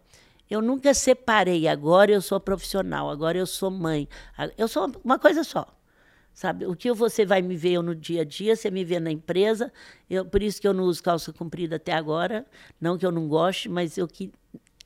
eu 0.50 0.60
nunca 0.60 0.92
separei. 0.94 1.68
Agora 1.68 2.10
eu 2.10 2.20
sou 2.20 2.40
profissional, 2.40 3.10
agora 3.10 3.38
eu 3.38 3.46
sou 3.46 3.70
mãe. 3.70 4.08
Eu 4.56 4.68
sou 4.68 4.90
uma 5.04 5.18
coisa 5.18 5.44
só 5.44 5.66
sabe? 6.34 6.66
O 6.66 6.74
que 6.74 6.92
você 6.92 7.24
vai 7.24 7.40
me 7.40 7.56
ver 7.56 7.74
eu 7.74 7.82
no 7.82 7.94
dia 7.94 8.22
a 8.22 8.24
dia, 8.24 8.56
você 8.56 8.70
me 8.70 8.84
vê 8.84 8.98
na 8.98 9.10
empresa. 9.10 9.72
Eu, 10.10 10.24
por 10.24 10.42
isso 10.42 10.60
que 10.60 10.66
eu 10.66 10.74
não 10.74 10.84
uso 10.84 11.00
calça 11.00 11.32
comprida 11.32 11.76
até 11.76 11.92
agora. 11.92 12.44
Não 12.80 12.98
que 12.98 13.06
eu 13.06 13.12
não 13.12 13.28
goste, 13.28 13.68
mas 13.68 13.96
eu 13.96 14.08
que 14.08 14.32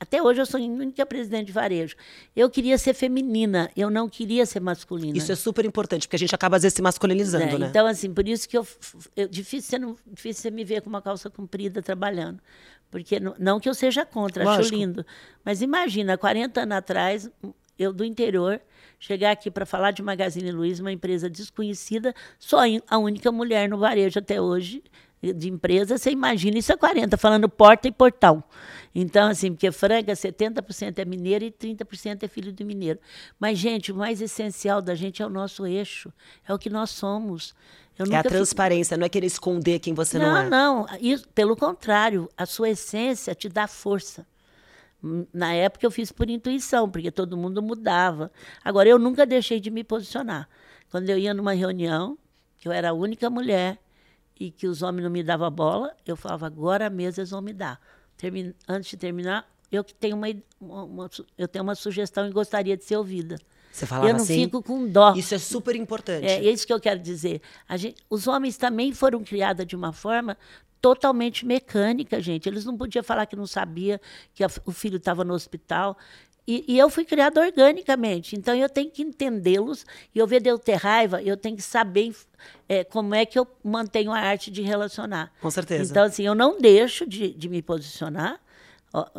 até 0.01 0.23
hoje 0.23 0.41
eu 0.41 0.47
sou 0.47 0.61
a 0.61 0.63
única 0.63 1.05
presidente 1.05 1.47
de 1.47 1.53
varejo. 1.53 1.97
Eu 2.37 2.49
queria 2.49 2.79
ser 2.79 2.95
feminina, 2.95 3.69
eu 3.77 3.91
não 3.91 4.09
queria 4.09 4.47
ser 4.47 4.61
masculina. 4.61 5.19
Isso 5.19 5.33
é 5.33 5.35
super 5.35 5.65
importante, 5.65 6.07
porque 6.07 6.15
a 6.15 6.19
gente 6.19 6.33
acaba 6.33 6.57
às 6.57 6.63
vezes 6.63 6.77
se 6.77 6.83
masculinizando, 6.83 7.57
é, 7.57 7.59
né? 7.59 7.67
Então, 7.67 7.85
assim, 7.85 8.15
por 8.15 8.29
isso 8.29 8.49
que 8.49 8.57
eu, 8.57 8.65
eu 9.17 9.27
difícil, 9.27 9.71
você 9.71 9.79
não, 9.79 9.97
difícil 10.07 10.43
você 10.43 10.51
me 10.53 10.65
ver 10.65 10.83
com 10.83 10.89
uma 10.89 11.03
calça 11.03 11.29
comprida 11.29 11.83
trabalhando. 11.83 12.41
Porque 12.91 13.21
não, 13.21 13.61
que 13.61 13.69
eu 13.69 13.75
seja 13.75 14.05
contra, 14.05 14.45
Lógico. 14.45 14.67
acho 14.67 14.75
lindo. 14.75 15.07
Mas 15.45 15.61
imagina, 15.63 16.17
40 16.17 16.63
anos 16.63 16.77
atrás, 16.77 17.31
eu 17.79 17.93
do 17.93 18.05
interior, 18.05 18.61
chegar 18.99 19.31
aqui 19.31 19.51
para 19.51 19.67
falar 19.67 19.91
de 19.91 20.03
Magazine 20.03 20.51
Luiza, 20.51 20.83
uma 20.83 20.93
empresa 20.93 21.29
desconhecida, 21.29 22.15
só 22.39 22.61
a 22.89 22.99
única 22.99 23.31
mulher 23.31 23.69
no 23.69 23.79
varejo 23.79 24.19
até 24.19 24.41
hoje 24.41 24.83
de 25.23 25.49
empresa, 25.49 25.99
você 25.99 26.11
imagina 26.11 26.59
isso 26.59 26.73
é 26.73 26.77
40, 26.77 27.17
falando 27.17 27.49
porta 27.49 27.89
e 27.89 27.93
portão. 27.93 28.43
Então, 28.95 29.29
assim, 29.29 29.53
porque 29.53 29.71
Franca, 29.71 30.13
70% 30.13 30.99
é 30.99 31.05
mineiro 31.05 31.45
e 31.45 31.51
30% 31.51 32.23
é 32.23 32.29
filho 32.29 32.53
de 32.53 32.65
mineiro. 32.65 32.99
Mas, 33.39 33.59
gente, 33.59 33.93
o 33.93 33.97
mais 33.97 34.21
essencial 34.21 34.81
da 34.81 34.95
gente 34.95 35.23
é 35.23 35.27
o 35.27 35.31
nosso 35.31 35.67
eixo, 35.67 36.13
é 36.47 36.55
o 36.55 36.59
que 36.59 36.71
nós 36.71 36.91
somos. 36.91 37.55
Eu 37.99 38.07
é 38.13 38.17
a 38.17 38.23
transparência, 38.23 38.95
fico... 38.95 39.01
não 39.01 39.07
é 39.07 39.09
querer 39.09 39.27
esconder 39.27 39.79
quem 39.81 39.93
você 39.93 40.19
não, 40.19 40.27
não 40.27 40.37
é. 40.37 40.49
Não, 40.49 40.87
não. 40.87 41.23
Pelo 41.35 41.57
contrário, 41.57 42.29
a 42.37 42.47
sua 42.47 42.71
essência 42.71 43.35
te 43.35 43.49
dá 43.49 43.67
força. 43.67 44.27
Na 45.33 45.53
época 45.53 45.87
eu 45.87 45.91
fiz 45.91 46.11
por 46.11 46.29
intuição, 46.29 46.89
porque 46.91 47.11
todo 47.11 47.37
mundo 47.37 47.63
mudava. 47.63 48.33
Agora, 48.65 48.89
eu 48.89 48.99
nunca 48.99 49.27
deixei 49.27 49.61
de 49.61 49.71
me 49.71 49.85
posicionar. 49.85 50.49
Quando 50.91 51.09
eu 51.11 51.19
ia 51.19 51.35
numa 51.35 51.53
reunião, 51.53 52.17
que 52.57 52.67
eu 52.67 52.73
era 52.73 52.91
a 52.91 52.93
única 52.93 53.29
mulher 53.31 53.79
e 54.39 54.51
que 54.51 54.67
os 54.67 54.83
homens 54.83 55.05
não 55.05 55.11
me 55.11 55.23
davam 55.23 55.51
bola, 55.51 55.95
eu 56.07 56.17
falava, 56.17 56.47
agora 56.47 56.89
mesmo 56.89 57.21
eles 57.21 57.31
vão 57.31 57.41
me 57.41 57.53
dar. 57.53 57.81
Termin... 58.17 58.55
Antes 58.69 58.91
de 58.91 58.97
terminar, 58.97 59.49
eu 59.71 59.83
tenho 59.83 60.17
uma, 60.17 60.27
uma, 60.61 60.85
uma, 60.85 61.11
eu 61.37 61.49
tenho 61.49 61.63
uma 61.63 61.75
sugestão 61.75 62.27
e 62.27 62.31
gostaria 62.31 62.77
de 62.77 62.85
ser 62.85 62.97
ouvida. 62.97 63.37
Você 63.71 63.87
falava 63.87 64.09
eu 64.09 64.15
não 64.15 64.23
assim? 64.23 64.45
fico 64.45 64.63
com 64.63 64.89
dó. 64.89 65.15
Isso 65.15 65.35
é 65.35 65.39
super 65.39 65.77
importante. 65.77 66.27
É, 66.27 66.45
é 66.45 66.51
isso 66.51 66.67
que 66.67 66.73
eu 66.73 66.81
quero 66.81 67.01
dizer. 67.01 67.41
Gente, 67.77 68.03
os 68.09 68.27
homens 68.27 68.57
também 68.57 68.93
foram 68.93 69.23
criados 69.23 69.67
de 69.67 69.77
uma 69.77 69.93
forma 69.93 70.37
totalmente 70.81 71.45
mecânica, 71.45 72.21
gente. 72.21 72.49
Eles 72.49 72.65
não 72.65 72.77
podiam 72.77 73.03
falar 73.03 73.27
que 73.27 73.37
não 73.37 73.47
sabia 73.47 74.01
que 74.35 74.43
a, 74.43 74.49
o 74.65 74.73
filho 74.73 74.97
estava 74.97 75.25
no 75.25 75.35
hospital. 75.35 75.97
E, 76.51 76.65
e, 76.67 76.79
eu 76.79 76.89
fui 76.89 77.05
criada 77.05 77.43
organicamente, 77.43 78.35
então 78.35 78.55
eu 78.55 78.71
tenho 78.71 78.91
que 78.91 79.03
entendê-los. 79.03 79.85
E 80.15 80.19
eu 80.19 80.27
ver 80.27 80.41
de 80.41 80.49
eu 80.49 80.59
ter 80.59 80.77
raiva, 80.77 81.23
eu 81.23 81.37
tenho 81.37 81.55
que 81.55 81.63
saber 81.63 82.17
é, 82.67 82.83
como 82.83 83.15
é 83.15 83.27
que 83.27 83.39
eu 83.39 83.47
mantenho 83.63 84.11
a 84.11 84.19
arte 84.19 84.51
de 84.51 84.63
relacionar. 84.63 85.31
Com 85.43 85.51
certeza. 85.51 85.91
Então, 85.91 86.05
assim, 86.05 86.23
eu 86.23 86.35
não 86.35 86.59
deixo 86.59 87.07
de, 87.07 87.35
de 87.35 87.51
me 87.51 87.61
posicionar, 87.61 88.41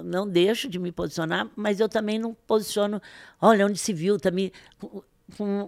não 0.03 0.27
deixo 0.27 0.67
de 0.67 0.79
me 0.79 0.91
posicionar, 0.91 1.48
mas 1.55 1.79
eu 1.79 1.88
também 1.88 2.17
não 2.17 2.33
posiciono. 2.33 3.00
Olha, 3.39 3.67
onde 3.67 3.77
se 3.77 3.93
viu, 3.93 4.19
tá 4.19 4.31
me 4.31 4.51
com, 5.38 5.67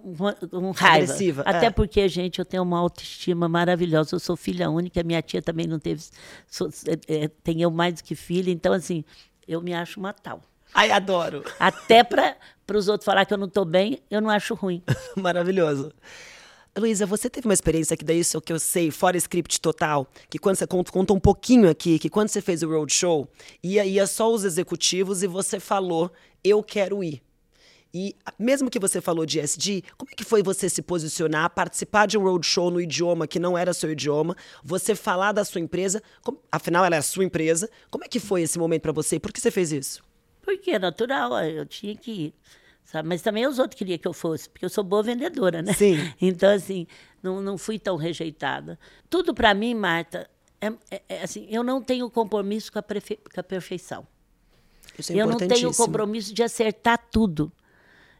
com, 0.50 0.72
raiva. 0.72 1.03
Agressiva, 1.03 1.44
Até 1.44 1.68
é. 1.68 1.70
porque, 1.70 2.10
gente, 2.10 2.39
eu 2.39 2.46
tenho 2.46 2.63
uma 2.63 2.80
autoestima 2.80 3.48
maravilhosa. 3.48 4.15
Eu 4.15 4.20
sou 4.20 4.36
filha 4.36 4.68
única, 4.68 5.03
minha 5.03 5.22
tia 5.22 5.44
também 5.44 5.68
não 5.68 5.77
teve. 5.77 6.03
Sou, 6.48 6.70
é, 6.88 7.25
é, 7.25 7.27
tem 7.27 7.62
eu 7.62 7.70
mais 7.70 7.94
do 7.94 8.03
que 8.03 8.15
filha, 8.15 8.50
então, 8.50 8.74
assim, 8.74 9.06
eu 9.48 9.62
me 9.62 9.75
acho 9.75 10.00
uma 10.00 10.12
tal. 10.12 10.41
Ai, 10.74 10.92
adoro. 10.92 11.44
Até 11.60 12.04
para 12.04 12.38
os 12.74 12.88
outros 12.88 13.06
falar 13.06 13.25
que 13.25 13.34
eu 13.34 13.38
não 13.38 13.48
estou 13.48 13.66
bem, 13.66 14.00
eu 14.10 14.22
não 14.22 14.30
acho 14.30 14.54
ruim. 14.54 14.82
Maravilhoso. 15.16 15.92
Luísa, 16.78 17.06
você 17.06 17.30
teve 17.30 17.48
uma 17.48 17.54
experiência 17.54 17.98
que 17.98 18.06
daí 18.06 18.20
isso 18.20 18.40
que 18.40 18.54
eu 18.54 18.60
sei, 18.60 18.90
fora 18.92 19.18
script 19.18 19.60
total, 19.60 20.08
que 20.30 20.40
quando 20.40 20.56
você 20.56 20.66
conta, 20.66 20.90
conta 20.90 21.12
um 21.12 21.20
pouquinho 21.20 21.70
aqui, 21.70 22.00
que 22.00 22.10
quando 22.10 22.30
você 22.30 22.42
fez 22.42 22.63
o 22.63 22.70
roadshow, 22.70 23.28
ia, 23.62 23.86
ia 23.86 24.08
só 24.08 24.32
os 24.32 24.46
executivos 24.46 25.22
e 25.22 25.28
você 25.28 25.60
falou, 25.60 26.10
eu 26.42 26.63
quero 26.63 27.04
ir. 27.04 27.22
E 27.94 28.16
mesmo 28.40 28.70
que 28.70 28.80
você 28.80 29.01
falou 29.01 29.25
de 29.25 29.42
SD, 29.42 29.84
como 29.98 30.10
é 30.12 30.16
que 30.16 30.24
foi 30.24 30.42
você 30.42 30.70
se 30.70 30.82
posicionar, 30.82 31.50
participar 31.50 32.06
de 32.06 32.18
um 32.18 32.24
roadshow 32.24 32.72
no 32.72 32.80
idioma 32.80 33.28
que 33.28 33.38
não 33.38 33.58
era 33.58 33.74
seu 33.74 33.92
idioma, 33.92 34.34
você 34.63 34.96
falar 34.96 35.34
da 35.34 35.44
sua 35.44 35.60
empresa, 35.60 36.01
como, 36.24 36.40
afinal 36.50 36.86
ela 36.86 36.96
é 36.96 37.00
a 37.00 37.04
sua 37.04 37.25
empresa, 37.25 37.70
como 37.90 38.06
é 38.06 38.08
que 38.08 38.18
foi 38.20 38.44
esse 38.44 38.58
momento 38.58 38.84
para 38.84 38.94
você? 38.94 39.20
Por 39.20 39.34
que 39.34 39.42
você 39.42 39.51
fez 39.51 39.74
isso? 39.74 40.01
Porque 40.41 40.71
é 40.71 40.79
natural, 40.79 41.33
eu 41.43 41.65
tinha 41.65 41.95
que 41.95 42.12
ir. 42.12 42.33
Sabe? 42.83 43.07
Mas 43.07 43.21
também 43.21 43.48
os 43.48 43.60
outros 43.60 43.77
queriam 43.77 43.98
que 43.98 44.07
eu 44.07 44.13
fosse, 44.13 44.50
porque 44.50 44.65
eu 44.65 44.69
sou 44.69 44.83
boa 44.83 45.03
vendedora, 45.03 45.62
né? 45.62 45.74
Sim. 45.74 45.95
Então, 46.19 46.53
assim, 46.53 46.88
não, 47.21 47.41
não 47.41 47.57
fui 47.57 47.79
tão 47.79 47.95
rejeitada. 47.95 48.77
Tudo 49.10 49.33
para 49.33 49.53
mim, 49.53 49.74
Marta, 49.74 50.29
é, 50.60 50.67
é, 50.89 51.01
é, 51.07 51.24
assim, 51.24 51.48
eu 51.50 51.63
não 51.63 51.81
tenho 51.81 52.10
compromisso 52.10 52.71
com 52.71 52.79
a, 52.79 52.83
prefe... 52.83 53.17
com 53.17 53.39
a 53.39 53.43
perfeição. 53.43 54.05
Isso 54.98 55.13
é 55.13 55.15
eu 55.15 55.25
não 55.25 55.38
tenho 55.38 55.74
compromisso 55.74 56.33
de 56.33 56.43
acertar 56.43 57.07
tudo. 57.12 57.51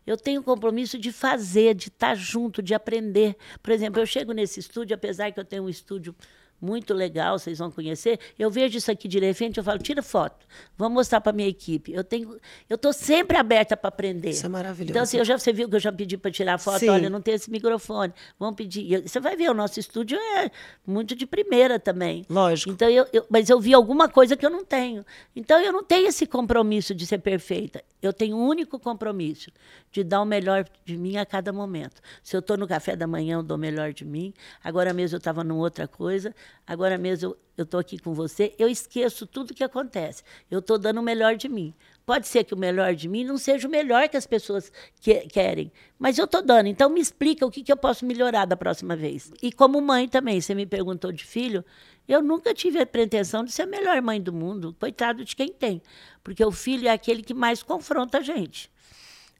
Eu 0.06 0.18
tenho 0.18 0.42
compromisso 0.42 0.98
de 0.98 1.12
fazer, 1.12 1.76
de 1.76 1.90
estar 1.90 2.16
junto, 2.16 2.62
de 2.62 2.74
aprender. 2.74 3.36
Por 3.62 3.72
exemplo, 3.72 4.02
eu 4.02 4.06
chego 4.06 4.32
nesse 4.32 4.60
estúdio, 4.60 4.96
apesar 4.96 5.32
que 5.32 5.40
eu 5.40 5.46
tenho 5.46 5.64
um 5.64 5.70
estúdio 5.70 6.16
muito 6.62 6.94
legal, 6.94 7.40
vocês 7.40 7.58
vão 7.58 7.72
conhecer. 7.72 8.20
Eu 8.38 8.52
vejo 8.52 8.78
isso 8.78 8.92
aqui 8.92 9.08
de 9.08 9.20
repente, 9.20 9.58
eu 9.58 9.64
falo, 9.64 9.80
tira 9.80 10.04
foto, 10.04 10.46
vamos 10.78 10.94
mostrar 10.94 11.20
para 11.20 11.34
minha 11.34 11.48
equipe. 11.48 11.92
Eu 11.92 12.04
tenho, 12.04 12.40
eu 12.70 12.76
estou 12.76 12.94
sempre 12.94 13.38
aberta 13.38 13.76
para 13.76 13.88
aprender. 13.90 14.30
Isso 14.30 14.46
é 14.46 14.50
maravilhoso. 14.50 14.92
Então, 14.92 15.04
assim, 15.04 15.18
eu 15.18 15.26
já, 15.26 15.38
você 15.38 15.52
viu 15.52 15.68
que 15.68 15.76
eu 15.76 15.80
já 15.80 15.92
pedi 15.92 16.18
para 16.18 16.30
tirar 16.30 16.58
foto, 16.58 16.80
Sim. 16.80 16.90
olha, 16.90 17.10
não 17.10 17.22
tem 17.22 17.34
esse 17.34 17.50
microfone, 17.50 18.14
vamos 18.40 18.56
pedir. 18.56 19.02
Você 19.02 19.20
vai 19.20 19.36
ver, 19.36 19.50
o 19.50 19.54
nosso 19.54 19.80
estúdio 19.80 20.18
é 20.18 20.52
muito 20.86 21.16
de 21.16 21.26
primeira 21.26 21.80
também. 21.80 22.26
Lógico. 22.30 22.72
Então, 22.72 22.90
eu, 22.90 23.08
eu, 23.12 23.26
mas 23.30 23.50
eu 23.50 23.60
vi 23.60 23.74
alguma 23.74 24.08
coisa 24.08 24.38
que 24.38 24.46
eu 24.46 24.50
não 24.50 24.64
tenho. 24.64 25.04
Então, 25.36 25.60
eu 25.60 25.72
não 25.72 25.84
tenho 25.84 26.08
esse 26.08 26.26
compromisso 26.28 26.94
de 26.94 27.08
ser 27.08 27.18
perfeita. 27.18 27.84
Eu 28.02 28.12
tenho 28.12 28.36
um 28.36 28.48
único 28.48 28.80
compromisso 28.80 29.52
de 29.92 30.04
dar 30.04 30.22
o 30.22 30.26
melhor 30.26 30.66
de 30.86 30.98
mim 30.98 31.18
a 31.18 31.26
cada 31.26 31.52
momento. 31.54 32.02
Se 32.24 32.36
eu 32.36 32.40
estou 32.40 32.58
no 32.58 32.68
café 32.68 32.96
da 32.96 33.06
manhã, 33.06 33.36
eu 33.38 33.44
dou 33.44 33.58
o 33.58 33.60
melhor 33.60 33.94
de 33.94 34.06
mim. 34.06 34.34
Agora 34.64 34.94
mesmo 34.94 35.16
eu 35.16 35.20
estava 35.20 35.44
numa 35.44 35.60
outra 35.60 35.88
coisa. 35.88 36.34
Agora 36.66 36.98
mesmo 36.98 37.36
eu 37.58 37.64
estou 37.64 37.80
aqui 37.80 38.00
com 38.00 38.14
você, 38.14 38.54
eu 38.58 38.68
esqueço 38.68 39.28
tudo 39.28 39.54
que 39.54 39.64
acontece. 39.64 40.24
Eu 40.50 40.60
estou 40.60 40.78
dando 40.78 41.00
o 41.00 41.04
melhor 41.04 41.36
de 41.36 41.50
mim. 41.50 41.74
Pode 42.06 42.28
ser 42.28 42.44
que 42.44 42.54
o 42.54 42.58
melhor 42.58 42.96
de 42.96 43.08
mim 43.08 43.24
não 43.24 43.38
seja 43.38 43.68
o 43.68 43.72
melhor 43.72 44.08
que 44.10 44.18
as 44.18 44.26
pessoas 44.26 44.72
que, 45.00 45.14
querem, 45.28 45.72
mas 46.00 46.18
eu 46.18 46.26
estou 46.26 46.42
dando. 46.42 46.68
Então 46.68 46.90
me 46.90 47.00
explica 47.00 47.46
o 47.46 47.52
que, 47.52 47.64
que 47.64 47.72
eu 47.72 47.78
posso 47.78 48.06
melhorar 48.06 48.46
da 48.46 48.58
próxima 48.58 48.96
vez. 48.96 49.32
E 49.42 49.52
como 49.52 49.80
mãe 49.82 50.08
também, 50.08 50.42
você 50.42 50.56
me 50.56 50.66
perguntou 50.66 51.12
de 51.12 51.24
filho, 51.24 51.64
eu 52.08 52.22
nunca 52.22 52.54
tive 52.54 52.80
a 52.80 52.86
pretensão 52.86 53.44
de 53.44 53.52
ser 53.52 53.64
a 53.64 53.68
melhor 53.68 54.02
mãe 54.02 54.20
do 54.20 54.34
mundo. 54.34 54.76
Coitado 54.80 55.24
de 55.24 55.36
quem 55.36 55.50
tem, 55.50 55.82
porque 56.24 56.44
o 56.44 56.52
filho 56.52 56.88
é 56.88 56.92
aquele 56.92 57.22
que 57.22 57.34
mais 57.34 57.62
confronta 57.62 58.18
a 58.20 58.22
gente. 58.22 58.72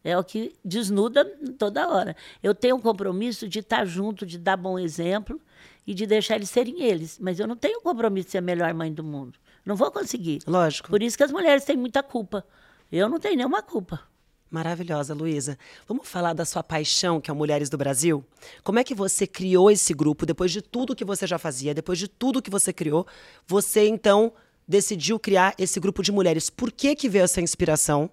É 0.04 0.18
o 0.18 0.24
que 0.24 0.54
desnuda 0.66 1.24
toda 1.58 1.88
hora. 1.88 2.16
Eu 2.42 2.56
tenho 2.56 2.76
um 2.76 2.82
compromisso 2.82 3.48
de 3.48 3.60
estar 3.60 3.86
junto, 3.86 4.26
de 4.26 4.38
dar 4.38 4.58
bom 4.58 4.80
exemplo 4.80 5.40
e 5.86 5.94
de 5.94 6.06
deixar 6.06 6.36
eles 6.36 6.50
serem 6.50 6.84
eles. 6.84 7.18
Mas 7.20 7.40
eu 7.40 7.48
não 7.48 7.56
tenho 7.56 7.82
compromisso 7.82 8.28
de 8.28 8.32
ser 8.32 8.38
a 8.40 8.42
melhor 8.42 8.74
mãe 8.74 8.94
do 8.94 9.04
mundo. 9.04 9.38
Não 9.66 9.76
vou 9.76 9.92
conseguir. 9.92 10.40
Lógico. 10.48 10.90
Por 10.90 11.02
isso 11.02 11.18
que 11.18 11.24
as 11.24 11.32
mulheres 11.32 11.66
têm 11.66 11.78
muita 11.78 12.02
culpa. 12.02 12.46
Eu 12.92 13.08
não 13.10 13.20
tenho 13.20 13.36
nenhuma 13.36 13.62
culpa. 13.62 14.02
Maravilhosa, 14.50 15.14
Luísa. 15.14 15.58
Vamos 15.88 16.08
falar 16.08 16.34
da 16.34 16.44
sua 16.44 16.62
paixão, 16.62 17.22
que 17.22 17.32
é 17.32 17.34
o 17.34 17.38
Mulheres 17.38 17.70
do 17.70 17.78
Brasil? 17.78 18.26
Como 18.64 18.80
é 18.80 18.84
que 18.84 18.94
você 18.94 19.26
criou 19.26 19.72
esse 19.72 19.94
grupo, 19.94 20.26
depois 20.26 20.52
de 20.52 20.62
tudo 20.62 20.96
que 20.96 21.06
você 21.06 21.26
já 21.26 21.40
fazia, 21.40 21.74
depois 21.74 21.98
de 21.98 22.10
tudo 22.10 22.42
que 22.42 22.50
você 22.50 22.74
criou, 22.74 23.08
você 23.48 23.88
então 23.88 24.34
decidiu 24.68 25.18
criar 25.18 25.56
esse 25.58 25.80
grupo 25.80 26.04
de 26.04 26.12
mulheres. 26.12 26.50
Por 26.50 26.70
que 26.70 26.94
que 26.96 27.08
veio 27.08 27.24
essa 27.24 27.40
inspiração? 27.40 28.10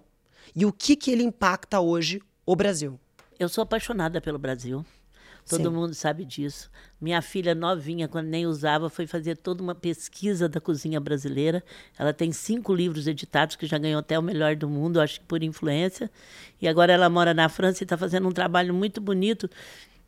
e 0.55 0.65
o 0.65 0.73
que, 0.73 0.95
que 0.95 1.11
ele 1.11 1.23
impacta 1.23 1.79
hoje 1.79 2.21
o 2.45 2.55
Brasil. 2.55 2.99
Eu 3.37 3.47
sou 3.47 3.61
apaixonada 3.61 4.19
pelo 4.19 4.37
Brasil. 4.37 4.85
Todo 5.49 5.63
Sim. 5.63 5.75
mundo 5.75 5.95
sabe 5.95 6.23
disso. 6.23 6.69
Minha 7.01 7.23
filha 7.23 7.55
novinha, 7.55 8.07
quando 8.07 8.27
nem 8.27 8.45
usava, 8.45 8.87
foi 8.87 9.07
fazer 9.07 9.35
toda 9.35 9.63
uma 9.63 9.73
pesquisa 9.73 10.47
da 10.47 10.61
cozinha 10.61 10.99
brasileira. 10.99 11.63
Ela 11.97 12.13
tem 12.13 12.31
cinco 12.31 12.71
livros 12.71 13.07
editados 13.07 13.55
que 13.55 13.65
já 13.65 13.79
ganhou 13.79 13.99
até 13.99 14.17
o 14.19 14.21
melhor 14.21 14.55
do 14.55 14.69
mundo, 14.69 15.01
acho 15.01 15.19
que 15.19 15.25
por 15.25 15.41
influência. 15.41 16.11
E 16.61 16.67
agora 16.67 16.93
ela 16.93 17.09
mora 17.09 17.33
na 17.33 17.49
França 17.49 17.81
e 17.81 17.85
está 17.85 17.97
fazendo 17.97 18.27
um 18.27 18.31
trabalho 18.31 18.75
muito 18.75 19.01
bonito 19.01 19.49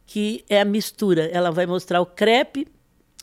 que 0.05 0.45
é 0.47 0.61
a 0.61 0.65
mistura. 0.65 1.25
Ela 1.25 1.49
vai 1.49 1.65
mostrar 1.65 2.01
o 2.01 2.05
crepe 2.05 2.67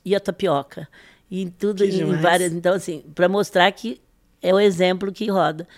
e 0.05 0.17
a 0.17 0.19
tapioca. 0.19 0.89
E 1.31 1.41
em 1.41 1.49
tudo, 1.49 1.85
em 1.85 2.17
várias. 2.17 2.53
Então, 2.53 2.75
assim, 2.75 3.05
para 3.15 3.29
mostrar 3.29 3.71
que 3.71 4.01
é 4.43 4.53
o 4.53 4.59
exemplo 4.59 5.13
que 5.13 5.31
roda. 5.31 5.69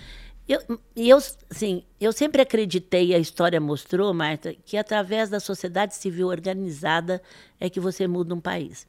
Eu, 0.51 0.81
eu, 0.97 1.19
eu 2.01 2.13
sempre 2.13 2.43
acreditei, 2.43 3.15
a 3.15 3.19
história 3.21 3.61
mostrou, 3.61 4.13
Marta, 4.13 4.53
que 4.65 4.77
através 4.77 5.31
da 5.31 5.39
sociedade 5.39 5.95
civil 5.95 6.27
organizada 6.27 7.23
é 7.61 7.71
que 7.71 7.79
você 7.79 8.09
muda 8.09 8.35
um 8.35 8.41
país. 8.41 8.85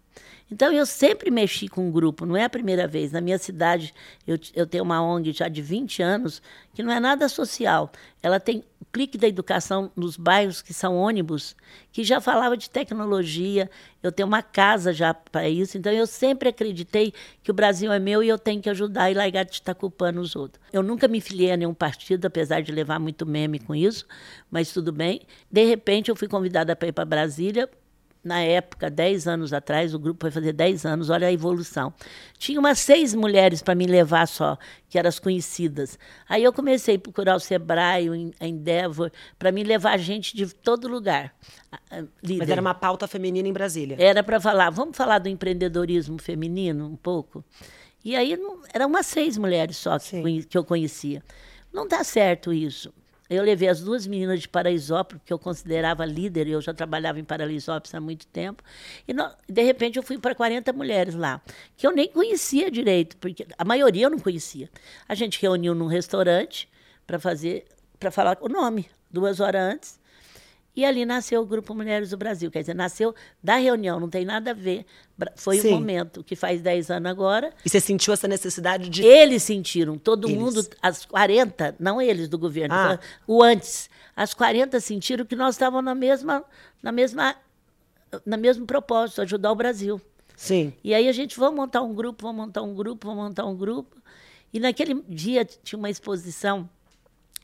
Então, 0.51 0.73
eu 0.73 0.87
sempre 0.87 1.29
mexi 1.29 1.67
com 1.67 1.87
um 1.87 1.91
grupo, 1.91 2.25
não 2.25 2.35
é 2.35 2.45
a 2.45 2.49
primeira 2.49 2.87
vez. 2.87 3.11
Na 3.11 3.21
minha 3.21 3.37
cidade, 3.37 3.93
eu, 4.25 4.39
eu 4.55 4.65
tenho 4.65 4.83
uma 4.83 5.03
ONG 5.03 5.33
já 5.33 5.47
de 5.47 5.61
20 5.61 6.01
anos, 6.01 6.41
que 6.73 6.81
não 6.81 6.91
é 6.91 6.99
nada 6.99 7.29
social. 7.29 7.91
Ela 8.23 8.39
tem 8.39 8.63
clique 8.91 9.17
da 9.17 9.27
educação 9.27 9.91
nos 9.95 10.17
bairros 10.17 10.61
que 10.61 10.73
são 10.73 10.95
ônibus, 10.95 11.55
que 11.91 12.03
já 12.03 12.19
falava 12.19 12.57
de 12.57 12.69
tecnologia. 12.69 13.69
Eu 14.03 14.11
tenho 14.11 14.27
uma 14.27 14.41
casa 14.41 14.91
já 14.91 15.13
para 15.13 15.47
isso, 15.47 15.77
então 15.77 15.91
eu 15.91 16.05
sempre 16.05 16.49
acreditei 16.49 17.13
que 17.41 17.51
o 17.51 17.53
Brasil 17.53 17.91
é 17.91 17.99
meu 17.99 18.23
e 18.23 18.29
eu 18.29 18.37
tenho 18.37 18.61
que 18.61 18.69
ajudar 18.69 19.09
e 19.09 19.13
largar 19.13 19.45
de 19.45 19.53
estar 19.53 19.73
culpando 19.73 20.19
os 20.19 20.35
outros. 20.35 20.61
Eu 20.73 20.83
nunca 20.83 21.07
me 21.07 21.21
filiei 21.21 21.51
a 21.51 21.57
nenhum 21.57 21.73
partido, 21.73 22.25
apesar 22.25 22.61
de 22.61 22.71
levar 22.71 22.99
muito 22.99 23.25
meme 23.25 23.59
com 23.59 23.73
isso, 23.73 24.05
mas 24.49 24.73
tudo 24.73 24.91
bem. 24.91 25.21
De 25.49 25.63
repente, 25.63 26.09
eu 26.09 26.15
fui 26.15 26.27
convidada 26.27 26.75
para 26.75 26.89
ir 26.89 26.91
para 26.91 27.05
Brasília 27.05 27.69
na 28.23 28.41
época, 28.41 28.89
10 28.89 29.27
anos 29.27 29.51
atrás, 29.51 29.93
o 29.93 29.99
grupo 29.99 30.25
vai 30.25 30.31
fazer 30.31 30.53
10 30.53 30.85
anos, 30.85 31.09
olha 31.09 31.27
a 31.27 31.31
evolução. 31.31 31.91
Tinha 32.37 32.59
umas 32.59 32.79
seis 32.79 33.15
mulheres 33.15 33.61
para 33.61 33.73
me 33.73 33.87
levar 33.87 34.27
só, 34.27 34.57
que 34.87 34.99
eram 34.99 35.07
as 35.07 35.17
conhecidas. 35.17 35.97
Aí 36.29 36.43
eu 36.43 36.53
comecei 36.53 36.95
a 36.95 36.99
procurar 36.99 37.35
o 37.35 37.39
Sebrae, 37.39 38.31
a 38.39 38.47
Endeavor, 38.47 39.11
para 39.39 39.51
me 39.51 39.63
levar 39.63 39.97
gente 39.97 40.35
de 40.35 40.53
todo 40.53 40.87
lugar. 40.87 41.33
Líder. 42.21 42.39
Mas 42.39 42.49
era 42.49 42.61
uma 42.61 42.75
pauta 42.75 43.07
feminina 43.07 43.47
em 43.47 43.53
Brasília. 43.53 43.97
Era 43.99 44.21
para 44.21 44.39
falar, 44.39 44.69
vamos 44.69 44.95
falar 44.95 45.19
do 45.19 45.27
empreendedorismo 45.27 46.19
feminino 46.19 46.85
um 46.85 46.95
pouco? 46.95 47.43
E 48.03 48.15
aí 48.15 48.37
eram 48.73 48.87
umas 48.87 49.05
seis 49.07 49.37
mulheres 49.37 49.77
só 49.77 49.97
que, 49.97 50.43
que 50.43 50.57
eu 50.57 50.63
conhecia. 50.63 51.23
Não 51.73 51.87
dá 51.87 52.03
certo 52.03 52.53
isso. 52.53 52.93
Eu 53.31 53.43
levei 53.43 53.69
as 53.69 53.79
duas 53.79 54.05
meninas 54.05 54.41
de 54.41 54.49
Paraisópolis, 54.49 55.23
que 55.25 55.31
eu 55.31 55.39
considerava 55.39 56.03
líder, 56.03 56.49
eu 56.49 56.59
já 56.59 56.73
trabalhava 56.73 57.17
em 57.17 57.23
Paraisópolis 57.23 57.95
há 57.95 58.01
muito 58.01 58.27
tempo, 58.27 58.61
e 59.07 59.13
de 59.49 59.61
repente 59.61 59.95
eu 59.95 60.03
fui 60.03 60.17
para 60.17 60.35
40 60.35 60.73
mulheres 60.73 61.15
lá, 61.15 61.41
que 61.77 61.87
eu 61.87 61.93
nem 61.93 62.09
conhecia 62.09 62.69
direito, 62.69 63.15
porque 63.15 63.47
a 63.57 63.63
maioria 63.63 64.07
eu 64.07 64.09
não 64.09 64.19
conhecia. 64.19 64.69
A 65.07 65.15
gente 65.15 65.41
reuniu 65.41 65.73
num 65.73 65.87
restaurante 65.87 66.67
para 67.07 67.17
fazer, 67.17 67.63
para 67.97 68.11
falar 68.11 68.37
o 68.41 68.49
nome, 68.49 68.89
duas 69.09 69.39
horas 69.39 69.75
antes, 69.75 70.00
e 70.75 70.85
ali 70.85 71.05
nasceu 71.05 71.41
o 71.41 71.45
Grupo 71.45 71.75
Mulheres 71.75 72.11
do 72.11 72.17
Brasil. 72.17 72.49
Quer 72.49 72.61
dizer, 72.61 72.73
nasceu 72.73 73.13
da 73.43 73.57
reunião, 73.57 73.99
não 73.99 74.09
tem 74.09 74.23
nada 74.23 74.51
a 74.51 74.53
ver. 74.53 74.85
Foi 75.35 75.59
o 75.59 75.67
um 75.67 75.71
momento, 75.71 76.23
que 76.23 76.35
faz 76.35 76.61
10 76.61 76.89
anos 76.91 77.11
agora. 77.11 77.53
E 77.65 77.69
você 77.69 77.79
sentiu 77.79 78.13
essa 78.13 78.27
necessidade 78.27 78.89
de. 78.89 79.03
Eles 79.03 79.43
sentiram, 79.43 79.97
todo 79.97 80.27
eles. 80.27 80.39
mundo, 80.39 80.67
as 80.81 81.05
40, 81.05 81.75
não 81.79 82.01
eles 82.01 82.29
do 82.29 82.37
governo, 82.37 82.73
ah. 82.73 82.99
o 83.27 83.43
antes. 83.43 83.89
As 84.15 84.33
40 84.33 84.79
sentiram 84.79 85.25
que 85.25 85.35
nós 85.35 85.55
estávamos 85.55 85.83
na 85.83 85.95
mesma, 85.95 86.43
na 86.81 86.91
mesma, 86.91 87.35
na 88.25 88.37
mesmo 88.37 88.65
propósito, 88.65 89.21
ajudar 89.21 89.51
o 89.51 89.55
Brasil. 89.55 90.01
Sim. 90.35 90.73
E 90.83 90.93
aí 90.93 91.07
a 91.07 91.11
gente, 91.11 91.37
vamos 91.37 91.55
montar 91.55 91.81
um 91.81 91.93
grupo, 91.93 92.23
vamos 92.23 92.45
montar 92.45 92.61
um 92.61 92.73
grupo, 92.73 93.07
vamos 93.07 93.25
montar 93.25 93.45
um 93.45 93.55
grupo. 93.55 93.97
E 94.53 94.59
naquele 94.59 95.01
dia 95.07 95.45
tinha 95.45 95.77
uma 95.77 95.89
exposição 95.89 96.69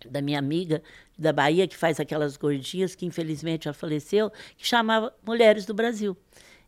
da 0.05 0.21
minha 0.21 0.39
amiga 0.39 0.81
da 1.17 1.33
Bahia, 1.33 1.67
que 1.67 1.75
faz 1.75 1.99
aquelas 1.99 2.37
gordinhas, 2.37 2.95
que 2.95 3.05
infelizmente 3.05 3.65
já 3.65 3.73
faleceu, 3.73 4.29
que 4.57 4.67
chamava 4.67 5.13
Mulheres 5.25 5.65
do 5.65 5.73
Brasil. 5.73 6.15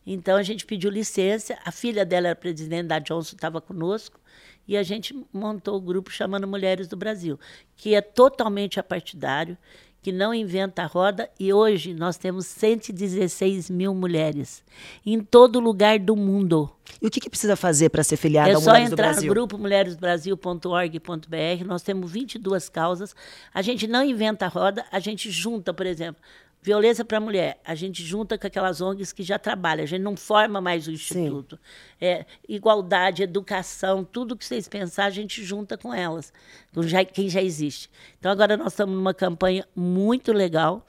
Então 0.06 0.36
a 0.36 0.42
gente 0.42 0.64
pediu 0.66 0.90
licença, 0.90 1.58
a 1.64 1.70
filha 1.70 2.04
dela 2.04 2.28
era 2.28 2.36
presidente 2.36 2.86
da 2.86 2.98
Johnson, 2.98 3.36
estava 3.36 3.60
conosco, 3.60 4.18
e 4.66 4.76
a 4.76 4.82
gente 4.82 5.14
montou 5.32 5.76
o 5.76 5.80
grupo 5.80 6.10
chamando 6.10 6.46
Mulheres 6.46 6.88
do 6.88 6.96
Brasil, 6.96 7.38
que 7.76 7.94
é 7.94 8.00
totalmente 8.00 8.80
apartidário, 8.80 9.56
que 10.02 10.12
não 10.12 10.32
inventa 10.32 10.82
a 10.82 10.86
roda, 10.86 11.28
e 11.38 11.52
hoje 11.52 11.92
nós 11.92 12.16
temos 12.16 12.46
116 12.46 13.68
mil 13.68 13.94
mulheres 13.94 14.64
em 15.04 15.20
todo 15.20 15.60
lugar 15.60 15.98
do 15.98 16.16
mundo. 16.16 16.70
E 17.00 17.06
o 17.06 17.10
que, 17.10 17.20
que 17.20 17.28
precisa 17.28 17.54
fazer 17.54 17.90
para 17.90 18.02
ser 18.02 18.16
filiada 18.16 18.50
é 18.50 18.54
ao 18.54 18.60
Mulheres 18.60 18.90
do 18.90 18.96
Brasil? 18.96 19.10
É 19.10 19.14
só 19.14 19.20
entrar 19.20 19.28
no 19.28 19.34
grupo 19.34 19.58
mulheresbrasil.org.br, 19.58 21.64
nós 21.66 21.82
temos 21.82 22.10
22 22.10 22.68
causas, 22.68 23.14
a 23.52 23.62
gente 23.62 23.86
não 23.86 24.02
inventa 24.02 24.46
a 24.46 24.48
roda, 24.48 24.84
a 24.90 24.98
gente 24.98 25.30
junta, 25.30 25.74
por 25.74 25.86
exemplo, 25.86 26.20
Violência 26.62 27.02
para 27.06 27.16
a 27.16 27.20
mulher, 27.20 27.58
a 27.64 27.74
gente 27.74 28.02
junta 28.04 28.36
com 28.36 28.46
aquelas 28.46 28.82
ONGs 28.82 29.12
que 29.12 29.22
já 29.22 29.38
trabalham, 29.38 29.82
a 29.82 29.86
gente 29.86 30.02
não 30.02 30.14
forma 30.14 30.60
mais 30.60 30.86
o 30.86 30.90
instituto. 30.90 31.58
É, 31.98 32.26
igualdade, 32.46 33.22
educação, 33.22 34.04
tudo 34.04 34.36
que 34.36 34.44
vocês 34.44 34.68
pensar, 34.68 35.06
a 35.06 35.10
gente 35.10 35.42
junta 35.42 35.78
com 35.78 35.94
elas, 35.94 36.30
com 36.74 36.82
já, 36.82 37.02
quem 37.02 37.30
já 37.30 37.40
existe. 37.40 37.88
Então 38.18 38.30
agora 38.30 38.58
nós 38.58 38.74
estamos 38.74 38.94
numa 38.94 39.14
campanha 39.14 39.66
muito 39.74 40.34
legal, 40.34 40.86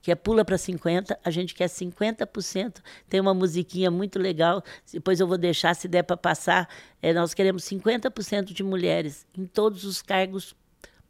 que 0.00 0.10
é 0.10 0.14
Pula 0.14 0.42
para 0.42 0.56
50, 0.56 1.18
a 1.22 1.30
gente 1.30 1.54
quer 1.54 1.66
50%, 1.66 2.78
tem 3.06 3.20
uma 3.20 3.34
musiquinha 3.34 3.90
muito 3.90 4.18
legal, 4.18 4.64
depois 4.90 5.20
eu 5.20 5.26
vou 5.26 5.36
deixar, 5.36 5.74
se 5.74 5.86
der 5.86 6.02
para 6.02 6.16
passar, 6.16 6.66
é, 7.02 7.12
nós 7.12 7.34
queremos 7.34 7.64
50% 7.64 8.54
de 8.54 8.62
mulheres 8.62 9.26
em 9.36 9.44
todos 9.44 9.84
os 9.84 10.00
cargos 10.00 10.54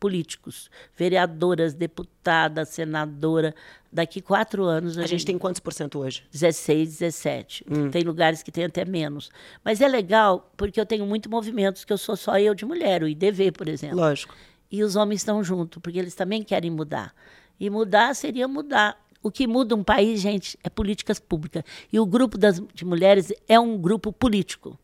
políticos, 0.01 0.71
vereadoras, 0.97 1.75
deputada, 1.75 2.65
senadora. 2.65 3.55
Daqui 3.93 4.23
quatro 4.23 4.65
anos. 4.65 4.97
A, 4.97 5.01
a 5.01 5.03
gente, 5.03 5.19
gente, 5.19 5.27
tem 5.27 5.39
quantos 5.39 5.61
por 5.61 5.73
cento 5.73 5.99
hoje? 5.99 6.25
16, 6.33 6.99
17. 6.99 7.65
Hum. 7.71 7.91
Tem 7.91 8.03
lugares 8.03 8.43
que 8.43 8.51
tem 8.51 8.65
até 8.65 8.85
menos. 8.85 9.31
Mas 9.63 9.81
é 9.81 9.87
legal 9.87 10.51
porque 10.57 10.81
eu 10.81 10.87
tenho 10.87 11.05
muitos 11.05 11.31
movimentos 11.31 11.85
que 11.85 11.93
eu 11.93 11.99
sou 11.99 12.17
só 12.17 12.39
eu 12.39 12.55
de 12.55 12.65
mulher, 12.65 13.03
o 13.03 13.09
IDV, 13.09 13.53
por 13.53 13.69
exemplo. 13.69 13.99
Lógico. 13.99 14.35
E 14.71 14.83
os 14.83 14.97
homens 14.97 15.21
estão 15.21 15.45
junto, 15.45 15.81
porque 15.81 15.99
eles 15.99 16.15
também 16.15 16.43
querem 16.43 16.71
mudar. 16.71 17.13
E 17.59 17.69
mudar 17.69 18.15
seria 18.15 18.49
mudar. 18.49 18.99
O 19.23 19.31
que 19.31 19.47
muda 19.47 19.75
um 19.75 19.85
país, 19.85 20.21
gente, 20.21 20.59
é 20.65 20.71
políticas 20.71 21.21
públicas. 21.21 21.63
E 21.93 22.01
o 22.01 22.07
grupo 22.07 22.39
das, 22.39 22.63
de 22.73 22.85
mulheres 22.87 23.31
é 23.47 23.61
um 23.61 23.77
grupo 23.77 24.13
político. 24.13 24.79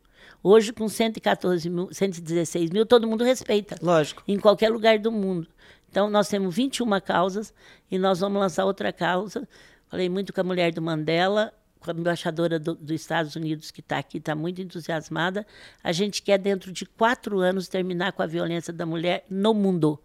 Hoje, 0.49 0.73
com 0.73 0.89
114 0.89 1.69
mil, 1.69 1.89
116 1.91 2.71
mil, 2.71 2.87
todo 2.87 3.05
mundo 3.09 3.25
respeita. 3.25 3.75
Lógico. 3.83 4.23
Em 4.29 4.39
qualquer 4.39 4.71
lugar 4.71 4.97
do 4.97 5.11
mundo. 5.11 5.49
Então, 5.91 6.09
nós 6.09 6.29
temos 6.29 6.55
21 6.55 7.01
causas 7.01 7.53
e 7.91 7.99
nós 7.99 8.21
vamos 8.21 8.39
lançar 8.39 8.65
outra 8.65 8.93
causa. 8.93 9.49
Falei 9.89 10.09
muito 10.09 10.33
com 10.33 10.41
a 10.41 10.45
mulher 10.45 10.73
do 10.73 10.81
Mandela, 10.81 11.53
com 11.81 11.91
a 11.91 11.95
embaixadora 11.95 12.61
do, 12.61 12.77
dos 12.77 12.93
Estados 12.93 13.35
Unidos, 13.35 13.73
que 13.73 13.81
está 13.81 13.99
aqui, 13.99 14.19
está 14.19 14.37
muito 14.37 14.63
entusiasmada. 14.63 15.45
A 15.83 15.91
gente 15.91 16.23
quer, 16.23 16.39
dentro 16.39 16.71
de 16.71 16.87
quatro 16.87 17.41
anos, 17.41 17.67
terminar 17.67 18.13
com 18.13 18.23
a 18.23 18.27
violência 18.27 18.73
da 18.73 18.87
mulher 18.87 19.25
no 19.29 19.53
mundo. 19.53 20.01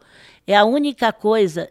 É 0.48 0.58
a 0.58 0.66
única 0.66 1.14
coisa, 1.14 1.70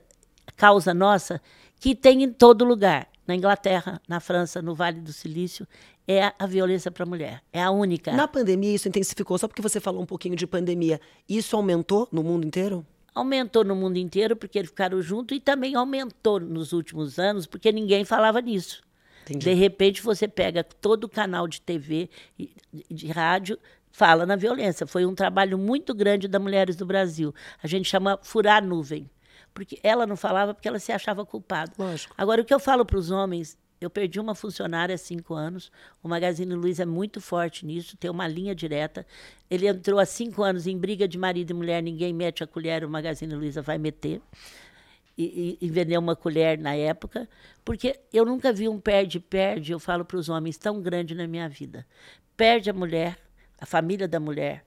causa 0.56 0.94
nossa, 0.94 1.42
que 1.80 1.92
tem 1.92 2.22
em 2.22 2.32
todo 2.32 2.64
lugar. 2.64 3.09
Na 3.30 3.36
Inglaterra, 3.36 4.02
na 4.08 4.18
França, 4.18 4.60
no 4.60 4.74
Vale 4.74 5.00
do 5.00 5.12
Silício, 5.12 5.64
é 6.06 6.32
a 6.36 6.46
violência 6.46 6.90
para 6.90 7.04
a 7.04 7.06
mulher. 7.06 7.40
É 7.52 7.62
a 7.62 7.70
única. 7.70 8.10
Na 8.10 8.26
pandemia, 8.26 8.74
isso 8.74 8.88
intensificou, 8.88 9.38
só 9.38 9.46
porque 9.46 9.62
você 9.62 9.78
falou 9.78 10.02
um 10.02 10.06
pouquinho 10.06 10.34
de 10.34 10.48
pandemia. 10.48 11.00
Isso 11.28 11.54
aumentou 11.54 12.08
no 12.10 12.24
mundo 12.24 12.44
inteiro? 12.44 12.84
Aumentou 13.14 13.62
no 13.62 13.76
mundo 13.76 13.98
inteiro 13.98 14.34
porque 14.34 14.58
eles 14.58 14.70
ficaram 14.70 15.00
juntos 15.00 15.36
e 15.36 15.40
também 15.40 15.76
aumentou 15.76 16.40
nos 16.40 16.72
últimos 16.72 17.20
anos 17.20 17.46
porque 17.46 17.70
ninguém 17.70 18.04
falava 18.04 18.40
nisso. 18.40 18.82
Entendi. 19.22 19.44
De 19.44 19.54
repente, 19.54 20.02
você 20.02 20.26
pega 20.26 20.64
todo 20.64 21.04
o 21.04 21.08
canal 21.08 21.46
de 21.46 21.60
TV, 21.60 22.10
de 22.90 23.06
rádio, 23.06 23.56
fala 23.92 24.26
na 24.26 24.34
violência. 24.34 24.88
Foi 24.88 25.06
um 25.06 25.14
trabalho 25.14 25.56
muito 25.56 25.94
grande 25.94 26.26
das 26.26 26.42
mulheres 26.42 26.74
do 26.74 26.84
Brasil. 26.84 27.32
A 27.62 27.68
gente 27.68 27.88
chama 27.88 28.18
furar 28.22 28.64
nuvem. 28.64 29.08
Porque 29.52 29.78
ela 29.82 30.06
não 30.06 30.16
falava 30.16 30.54
porque 30.54 30.68
ela 30.68 30.78
se 30.78 30.92
achava 30.92 31.24
culpada. 31.24 31.72
Lógico. 31.78 32.14
Agora, 32.16 32.42
o 32.42 32.44
que 32.44 32.54
eu 32.54 32.60
falo 32.60 32.84
para 32.84 32.98
os 32.98 33.10
homens, 33.10 33.58
eu 33.80 33.88
perdi 33.88 34.20
uma 34.20 34.34
funcionária 34.34 34.94
há 34.94 34.98
cinco 34.98 35.34
anos. 35.34 35.72
O 36.02 36.08
Magazine 36.08 36.54
Luiza 36.54 36.82
é 36.82 36.86
muito 36.86 37.20
forte 37.20 37.64
nisso, 37.64 37.96
tem 37.96 38.10
uma 38.10 38.28
linha 38.28 38.54
direta. 38.54 39.06
Ele 39.50 39.66
entrou 39.66 39.98
há 39.98 40.04
cinco 40.04 40.42
anos 40.42 40.66
em 40.66 40.76
briga 40.76 41.08
de 41.08 41.16
marido 41.16 41.50
e 41.50 41.54
mulher, 41.54 41.82
ninguém 41.82 42.12
mete 42.12 42.44
a 42.44 42.46
colher, 42.46 42.84
o 42.84 42.90
Magazine 42.90 43.34
Luiza 43.34 43.62
vai 43.62 43.78
meter. 43.78 44.20
E, 45.18 45.58
e, 45.60 45.66
e 45.66 45.70
vender 45.70 45.98
uma 45.98 46.16
colher 46.16 46.56
na 46.56 46.74
época, 46.74 47.28
porque 47.62 48.00
eu 48.10 48.24
nunca 48.24 48.54
vi 48.54 48.70
um 48.70 48.80
perde-perde, 48.80 49.70
eu 49.70 49.78
falo 49.78 50.02
para 50.02 50.16
os 50.16 50.30
homens, 50.30 50.56
tão 50.56 50.80
grande 50.80 51.14
na 51.14 51.26
minha 51.26 51.46
vida. 51.46 51.86
Perde 52.38 52.70
a 52.70 52.72
mulher, 52.72 53.18
a 53.60 53.66
família 53.66 54.08
da 54.08 54.18
mulher, 54.18 54.64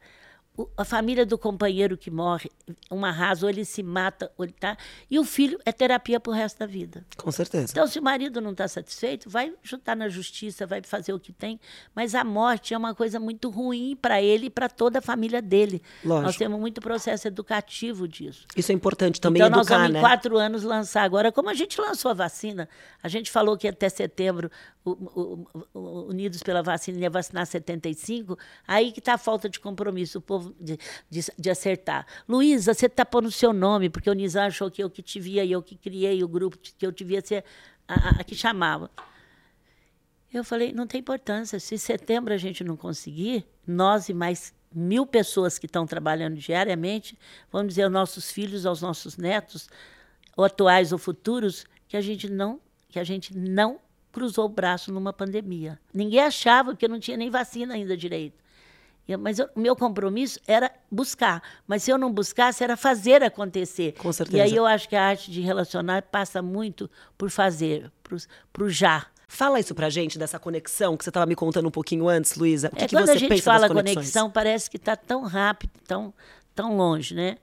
a 0.77 0.85
família 0.85 1.25
do 1.25 1.37
companheiro 1.37 1.97
que 1.97 2.11
morre, 2.11 2.49
um 2.91 3.03
arraso, 3.03 3.45
ou 3.45 3.49
ele 3.49 3.65
se 3.65 3.81
mata, 3.81 4.31
ou 4.37 4.45
ele 4.45 4.53
tá. 4.53 4.77
E 5.09 5.17
o 5.17 5.23
filho 5.23 5.59
é 5.65 5.71
terapia 5.71 6.19
para 6.19 6.31
o 6.31 6.33
resto 6.33 6.59
da 6.59 6.67
vida. 6.67 7.03
Com 7.17 7.31
certeza. 7.31 7.71
Então, 7.71 7.87
se 7.87 7.97
o 7.97 8.03
marido 8.03 8.39
não 8.39 8.51
está 8.51 8.67
satisfeito, 8.67 9.29
vai 9.29 9.53
juntar 9.63 9.95
na 9.95 10.07
justiça, 10.09 10.67
vai 10.67 10.81
fazer 10.83 11.11
o 11.11 11.19
que 11.19 11.33
tem. 11.33 11.59
Mas 11.95 12.13
a 12.13 12.23
morte 12.23 12.73
é 12.73 12.77
uma 12.77 12.93
coisa 12.93 13.19
muito 13.19 13.49
ruim 13.49 13.97
para 13.99 14.21
ele 14.21 14.45
e 14.45 14.49
para 14.49 14.69
toda 14.69 14.99
a 14.99 15.01
família 15.01 15.41
dele. 15.41 15.81
Lógico. 16.03 16.25
Nós 16.27 16.37
temos 16.37 16.59
muito 16.59 16.81
processo 16.81 17.27
educativo 17.27 18.07
disso. 18.07 18.45
Isso 18.55 18.71
é 18.71 18.75
importante 18.75 19.19
também 19.19 19.41
então, 19.41 19.59
educar, 19.59 19.75
nós 19.75 19.81
vamos 19.81 19.93
né? 19.93 19.99
em 19.99 20.01
quatro 20.01 20.37
anos 20.37 20.63
lançar 20.63 21.03
agora. 21.03 21.31
Como 21.31 21.49
a 21.49 21.53
gente 21.55 21.81
lançou 21.81 22.11
a 22.11 22.13
vacina, 22.13 22.69
a 23.01 23.07
gente 23.07 23.31
falou 23.31 23.57
que 23.57 23.67
até 23.67 23.89
setembro 23.89 24.51
o, 24.85 24.91
o, 24.91 25.47
o, 25.73 25.79
Unidos 26.09 26.43
pela 26.43 26.61
Vacina 26.61 26.99
ia 26.99 27.09
vacinar 27.09 27.45
75, 27.45 28.37
aí 28.67 28.91
que 28.91 28.99
está 28.99 29.13
a 29.13 29.17
falta 29.17 29.47
de 29.49 29.59
compromisso, 29.59 30.17
o 30.17 30.21
povo 30.21 30.42
de, 30.59 30.77
de, 31.09 31.21
de 31.37 31.49
acertar. 31.49 32.05
Luísa, 32.27 32.73
você 32.73 32.87
está 32.87 33.05
pondo 33.05 33.27
o 33.27 33.31
seu 33.31 33.53
nome, 33.53 33.89
porque 33.89 34.09
o 34.09 34.13
Nizam 34.13 34.45
achou 34.45 34.69
que 34.69 34.83
eu 34.83 34.89
que 34.89 35.01
te 35.01 35.19
via 35.19 35.43
e 35.43 35.51
eu 35.51 35.61
que 35.61 35.75
criei 35.75 36.23
o 36.23 36.27
grupo, 36.27 36.57
que 36.57 36.85
eu 36.85 36.91
devia 36.91 37.21
ser 37.21 37.43
a, 37.87 38.21
a, 38.21 38.23
que 38.23 38.35
chamava. 38.35 38.89
Eu 40.33 40.43
falei, 40.43 40.73
não 40.73 40.87
tem 40.87 40.99
importância, 40.99 41.59
se 41.59 41.77
setembro 41.77 42.33
a 42.33 42.37
gente 42.37 42.63
não 42.63 42.75
conseguir, 42.75 43.45
nós 43.67 44.09
e 44.09 44.13
mais 44.13 44.53
mil 44.73 45.05
pessoas 45.05 45.59
que 45.59 45.67
estão 45.67 45.85
trabalhando 45.85 46.35
diariamente, 46.35 47.17
vamos 47.51 47.69
dizer 47.69 47.83
aos 47.83 47.91
nossos 47.91 48.31
filhos, 48.31 48.65
aos 48.65 48.81
nossos 48.81 49.15
netos, 49.15 49.69
ou 50.35 50.43
atuais 50.43 50.91
ou 50.91 50.97
futuros, 50.97 51.65
que 51.87 51.95
a 51.95 52.01
gente 52.01 52.27
não, 52.29 52.59
que 52.89 52.99
a 52.99 53.03
gente 53.03 53.37
não 53.37 53.79
cruzou 54.11 54.45
o 54.45 54.49
braço 54.49 54.91
numa 54.91 55.13
pandemia. 55.13 55.79
Ninguém 55.93 56.21
achava 56.21 56.75
que 56.75 56.87
não 56.87 56.99
tinha 56.99 57.17
nem 57.17 57.29
vacina 57.29 57.73
ainda 57.73 57.95
direito. 57.97 58.42
Mas 59.19 59.37
o 59.39 59.49
meu 59.55 59.75
compromisso 59.75 60.39
era 60.47 60.71
buscar. 60.89 61.41
Mas 61.67 61.83
se 61.83 61.91
eu 61.91 61.97
não 61.97 62.11
buscasse, 62.11 62.63
era 62.63 62.77
fazer 62.77 63.21
acontecer. 63.21 63.93
Com 63.97 64.13
certeza. 64.13 64.37
E 64.37 64.41
aí 64.41 64.55
eu 64.55 64.65
acho 64.65 64.87
que 64.87 64.95
a 64.95 65.03
arte 65.03 65.29
de 65.29 65.41
relacionar 65.41 66.03
passa 66.03 66.41
muito 66.41 66.89
por 67.17 67.29
fazer, 67.29 67.91
para 68.51 68.63
o 68.63 68.69
já. 68.69 69.05
Fala 69.27 69.59
isso 69.59 69.73
pra 69.73 69.89
gente, 69.89 70.17
dessa 70.17 70.39
conexão 70.39 70.95
que 70.95 71.03
você 71.03 71.09
estava 71.09 71.25
me 71.25 71.35
contando 71.35 71.67
um 71.67 71.71
pouquinho 71.71 72.07
antes, 72.07 72.35
Luísa. 72.35 72.69
O 72.71 72.75
que 72.75 72.83
é, 72.83 72.87
que 72.87 72.95
quando 72.95 73.07
você 73.07 73.11
a 73.11 73.17
gente 73.17 73.29
pensa 73.29 73.43
fala 73.43 73.67
conexão, 73.67 74.29
parece 74.29 74.69
que 74.69 74.77
está 74.77 74.95
tão 74.95 75.23
rápido, 75.23 75.71
tão, 75.87 76.13
tão 76.53 76.77
longe, 76.77 77.15
né? 77.15 77.37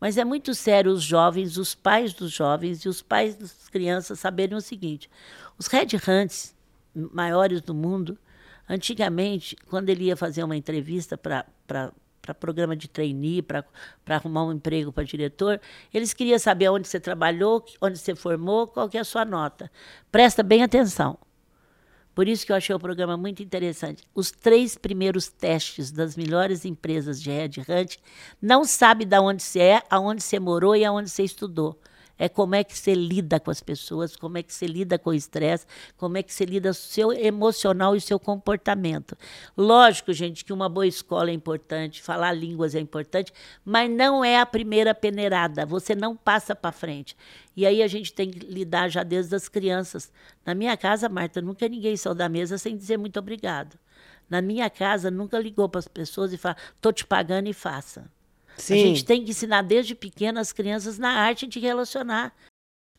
Mas 0.00 0.18
é 0.18 0.24
muito 0.24 0.54
sério 0.54 0.92
os 0.92 1.02
jovens, 1.02 1.56
os 1.56 1.74
pais 1.74 2.12
dos 2.12 2.32
jovens 2.32 2.84
e 2.84 2.88
os 2.88 3.00
pais 3.00 3.36
das 3.36 3.68
crianças 3.68 4.18
saberem 4.18 4.56
o 4.56 4.60
seguinte: 4.60 5.08
os 5.56 5.68
Red 5.68 5.88
Hunts 6.06 6.54
maiores 6.94 7.60
do 7.60 7.74
mundo, 7.74 8.18
antigamente, 8.68 9.56
quando 9.68 9.88
ele 9.88 10.04
ia 10.04 10.16
fazer 10.16 10.42
uma 10.42 10.56
entrevista 10.56 11.16
para 11.16 11.44
para 12.26 12.34
programa 12.34 12.74
de 12.74 12.88
trainee, 12.88 13.40
para 13.40 13.64
arrumar 14.08 14.44
um 14.44 14.52
emprego 14.52 14.92
para 14.92 15.04
diretor, 15.04 15.60
eles 15.94 16.12
queriam 16.12 16.38
saber 16.38 16.68
onde 16.68 16.88
você 16.88 16.98
trabalhou, 16.98 17.64
onde 17.80 17.98
você 17.98 18.16
formou, 18.16 18.66
qual 18.66 18.88
que 18.88 18.98
é 18.98 19.00
a 19.00 19.04
sua 19.04 19.24
nota. 19.24 19.70
Presta 20.10 20.42
bem 20.42 20.62
atenção. 20.64 21.16
Por 22.16 22.26
isso 22.26 22.44
que 22.46 22.50
eu 22.50 22.56
achei 22.56 22.74
o 22.74 22.80
programa 22.80 23.16
muito 23.16 23.42
interessante. 23.42 24.02
Os 24.14 24.30
três 24.30 24.76
primeiros 24.76 25.28
testes 25.28 25.92
das 25.92 26.16
melhores 26.16 26.64
empresas 26.64 27.22
de 27.22 27.30
Red 27.30 27.60
Hunt 27.68 27.98
não 28.40 28.64
sabe 28.64 29.04
de 29.04 29.18
onde 29.18 29.42
você 29.42 29.60
é, 29.60 29.82
aonde 29.88 30.22
você 30.22 30.40
morou 30.40 30.74
e 30.74 30.84
aonde 30.84 31.10
você 31.10 31.22
estudou 31.22 31.78
é 32.18 32.28
como 32.28 32.54
é 32.54 32.64
que 32.64 32.76
você 32.76 32.94
lida 32.94 33.38
com 33.38 33.50
as 33.50 33.60
pessoas, 33.60 34.16
como 34.16 34.38
é 34.38 34.42
que 34.42 34.52
você 34.52 34.66
lida 34.66 34.98
com 34.98 35.10
o 35.10 35.14
estresse, 35.14 35.66
como 35.96 36.16
é 36.16 36.22
que 36.22 36.32
você 36.32 36.44
lida 36.44 36.68
com 36.68 36.72
o 36.72 36.74
seu 36.74 37.12
emocional 37.12 37.94
e 37.94 37.98
o 37.98 38.00
seu 38.00 38.18
comportamento. 38.18 39.16
Lógico, 39.56 40.12
gente, 40.12 40.44
que 40.44 40.52
uma 40.52 40.68
boa 40.68 40.86
escola 40.86 41.30
é 41.30 41.34
importante, 41.34 42.02
falar 42.02 42.32
línguas 42.32 42.74
é 42.74 42.80
importante, 42.80 43.32
mas 43.64 43.90
não 43.90 44.24
é 44.24 44.38
a 44.40 44.46
primeira 44.46 44.94
peneirada, 44.94 45.66
você 45.66 45.94
não 45.94 46.16
passa 46.16 46.54
para 46.54 46.72
frente. 46.72 47.16
E 47.56 47.64
aí 47.64 47.82
a 47.82 47.88
gente 47.88 48.12
tem 48.12 48.30
que 48.30 48.40
lidar 48.40 48.88
já 48.88 49.02
desde 49.02 49.34
as 49.34 49.48
crianças. 49.48 50.12
Na 50.44 50.54
minha 50.54 50.76
casa, 50.76 51.08
Marta, 51.08 51.40
nunca 51.40 51.68
ninguém 51.68 51.96
saiu 51.96 52.14
da 52.14 52.28
mesa 52.28 52.58
sem 52.58 52.76
dizer 52.76 52.98
muito 52.98 53.18
obrigado. 53.18 53.78
Na 54.28 54.42
minha 54.42 54.68
casa, 54.68 55.10
nunca 55.10 55.38
ligou 55.38 55.68
para 55.68 55.78
as 55.78 55.88
pessoas 55.88 56.32
e 56.32 56.36
falou: 56.36 56.56
estou 56.74 56.92
te 56.92 57.06
pagando 57.06 57.48
e 57.48 57.52
faça. 57.52 58.10
Sim. 58.56 58.74
A 58.74 58.76
gente 58.78 59.04
tem 59.04 59.24
que 59.24 59.30
ensinar 59.30 59.62
desde 59.62 59.94
pequena 59.94 60.40
as 60.40 60.52
crianças 60.52 60.98
na 60.98 61.10
arte 61.10 61.46
de 61.46 61.60
relacionar. 61.60 62.34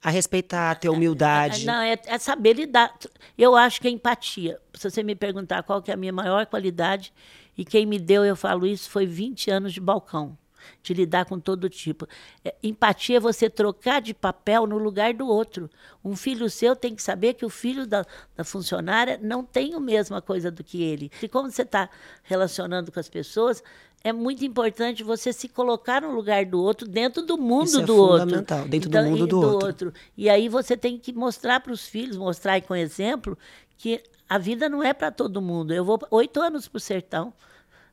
A 0.01 0.09
respeitar, 0.11 0.71
a 0.71 0.75
ter 0.75 0.89
humildade. 0.89 1.65
Não, 1.65 1.81
é, 1.81 1.97
é, 2.05 2.19
saber 2.19 2.53
lidar. 2.53 2.95
Eu 3.37 3.55
acho 3.55 3.81
que 3.81 3.87
é 3.87 3.91
empatia. 3.91 4.59
Se 4.73 4.89
você 4.89 5.01
me 5.01 5.15
perguntar 5.15 5.63
qual 5.63 5.81
que 5.81 5.89
é 5.89 5.93
a 5.95 5.97
minha 5.97 6.13
maior 6.13 6.45
qualidade, 6.45 7.11
e 7.57 7.65
quem 7.65 7.85
me 7.85 7.97
deu, 7.97 8.23
eu 8.23 8.35
falo 8.35 8.67
isso, 8.67 8.89
foi 8.89 9.07
20 9.07 9.49
anos 9.49 9.73
de 9.73 9.81
balcão, 9.81 10.37
de 10.83 10.93
lidar 10.93 11.25
com 11.25 11.39
todo 11.39 11.67
tipo. 11.67 12.07
É, 12.45 12.53
empatia 12.61 13.17
é 13.17 13.19
você 13.19 13.49
trocar 13.49 13.99
de 13.99 14.13
papel 14.13 14.67
no 14.67 14.77
lugar 14.77 15.15
do 15.15 15.27
outro. 15.27 15.67
Um 16.05 16.15
filho 16.15 16.47
seu 16.47 16.75
tem 16.75 16.93
que 16.93 17.01
saber 17.01 17.33
que 17.33 17.45
o 17.45 17.49
filho 17.49 17.87
da, 17.87 18.05
da 18.35 18.43
funcionária 18.43 19.19
não 19.19 19.43
tem 19.43 19.73
a 19.73 19.79
mesma 19.79 20.21
coisa 20.21 20.51
do 20.51 20.63
que 20.63 20.83
ele. 20.83 21.11
E 21.23 21.27
como 21.27 21.49
você 21.49 21.63
está 21.63 21.89
relacionando 22.21 22.91
com 22.91 22.99
as 22.99 23.09
pessoas, 23.09 23.63
é 24.07 24.13
muito 24.13 24.45
importante 24.45 25.03
você 25.03 25.33
se 25.33 25.49
colocar 25.49 26.01
no 26.01 26.11
lugar 26.11 26.45
do 26.45 26.61
outro, 26.61 26.87
dentro 26.87 27.21
do 27.21 27.37
mundo 27.37 27.65
Isso 27.65 27.81
é 27.81 27.85
do 27.85 27.95
fundamental, 27.95 28.57
outro. 28.59 28.71
dentro 28.71 28.89
então, 28.89 29.03
do 29.03 29.09
mundo 29.09 29.27
do, 29.27 29.39
do 29.39 29.47
outro. 29.47 29.65
outro. 29.67 29.93
E 30.15 30.29
aí 30.29 30.47
você 30.47 30.77
tem 30.77 30.97
que 30.97 31.11
mostrar 31.11 31.59
para 31.59 31.73
os 31.73 31.85
filhos, 31.87 32.15
mostrar 32.15 32.61
com 32.61 32.75
exemplo, 32.75 33.37
que 33.77 34.01
a 34.29 34.37
vida 34.37 34.69
não 34.69 34.81
é 34.81 34.93
para 34.93 35.11
todo 35.11 35.41
mundo. 35.41 35.73
Eu 35.73 35.83
vou 35.83 35.99
oito 36.11 36.39
anos 36.41 36.67
para 36.67 36.77
o 36.77 36.79
sertão. 36.79 37.33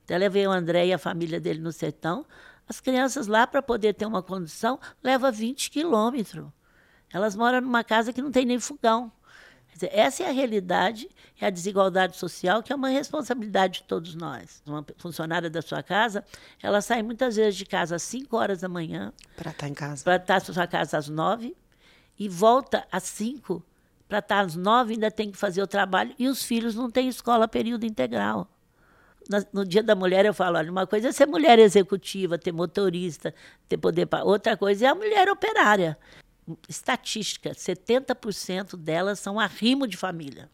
Até 0.04 0.16
levei 0.16 0.46
o 0.46 0.50
André 0.52 0.86
e 0.86 0.92
a 0.92 0.98
família 0.98 1.40
dele 1.40 1.60
no 1.60 1.72
sertão. 1.72 2.24
As 2.68 2.80
crianças 2.80 3.26
lá, 3.26 3.46
para 3.46 3.60
poder 3.60 3.94
ter 3.94 4.06
uma 4.06 4.22
condição, 4.22 4.78
leva 5.02 5.30
20 5.30 5.70
quilômetros. 5.70 6.46
Elas 7.12 7.36
moram 7.36 7.60
numa 7.60 7.84
casa 7.84 8.12
que 8.12 8.22
não 8.22 8.30
tem 8.30 8.44
nem 8.44 8.58
fogão. 8.58 9.10
Dizer, 9.74 9.90
essa 9.92 10.22
é 10.22 10.28
a 10.28 10.32
realidade, 10.32 11.08
é 11.40 11.46
a 11.46 11.50
desigualdade 11.50 12.16
social, 12.16 12.62
que 12.62 12.72
é 12.72 12.76
uma 12.76 12.88
responsabilidade 12.88 13.80
de 13.80 13.82
todos 13.82 14.14
nós. 14.14 14.62
Uma 14.64 14.86
funcionária 14.98 15.50
da 15.50 15.60
sua 15.60 15.82
casa, 15.82 16.24
ela 16.62 16.80
sai 16.80 17.02
muitas 17.02 17.34
vezes 17.34 17.56
de 17.56 17.66
casa 17.66 17.96
às 17.96 18.02
5 18.04 18.36
horas 18.36 18.60
da 18.60 18.68
manhã. 18.68 19.12
Para 19.36 19.50
estar 19.50 19.68
em 19.68 19.74
casa. 19.74 20.04
Para 20.04 20.16
estar 20.16 20.34
na 20.34 20.40
sua 20.40 20.66
casa 20.68 20.96
às 20.96 21.08
9 21.08 21.56
e 22.16 22.28
volta 22.28 22.86
às 22.90 23.02
5 23.02 23.64
para 24.08 24.20
estar 24.20 24.40
às 24.44 24.54
9 24.54 24.92
ainda 24.94 25.10
tem 25.10 25.32
que 25.32 25.36
fazer 25.36 25.60
o 25.60 25.66
trabalho 25.66 26.14
e 26.16 26.28
os 26.28 26.44
filhos 26.44 26.76
não 26.76 26.88
têm 26.88 27.08
escola 27.08 27.48
período 27.48 27.84
integral. 27.84 28.48
No 29.52 29.64
Dia 29.64 29.82
da 29.82 29.96
Mulher 29.96 30.24
eu 30.24 30.34
falo, 30.34 30.58
olha, 30.58 30.70
uma 30.70 30.86
coisa 30.86 31.08
é 31.08 31.12
ser 31.12 31.26
mulher 31.26 31.58
executiva, 31.58 32.38
ter 32.38 32.52
motorista, 32.52 33.34
ter 33.68 33.78
poder 33.78 34.06
para 34.06 34.22
outra 34.22 34.56
coisa 34.56 34.84
é 34.84 34.88
a 34.88 34.94
mulher 34.94 35.28
operária 35.30 35.98
estatística, 36.68 37.50
70% 37.50 38.76
delas 38.76 39.18
são 39.18 39.40
arrimo 39.40 39.86
de 39.86 39.96
família. 39.96 40.50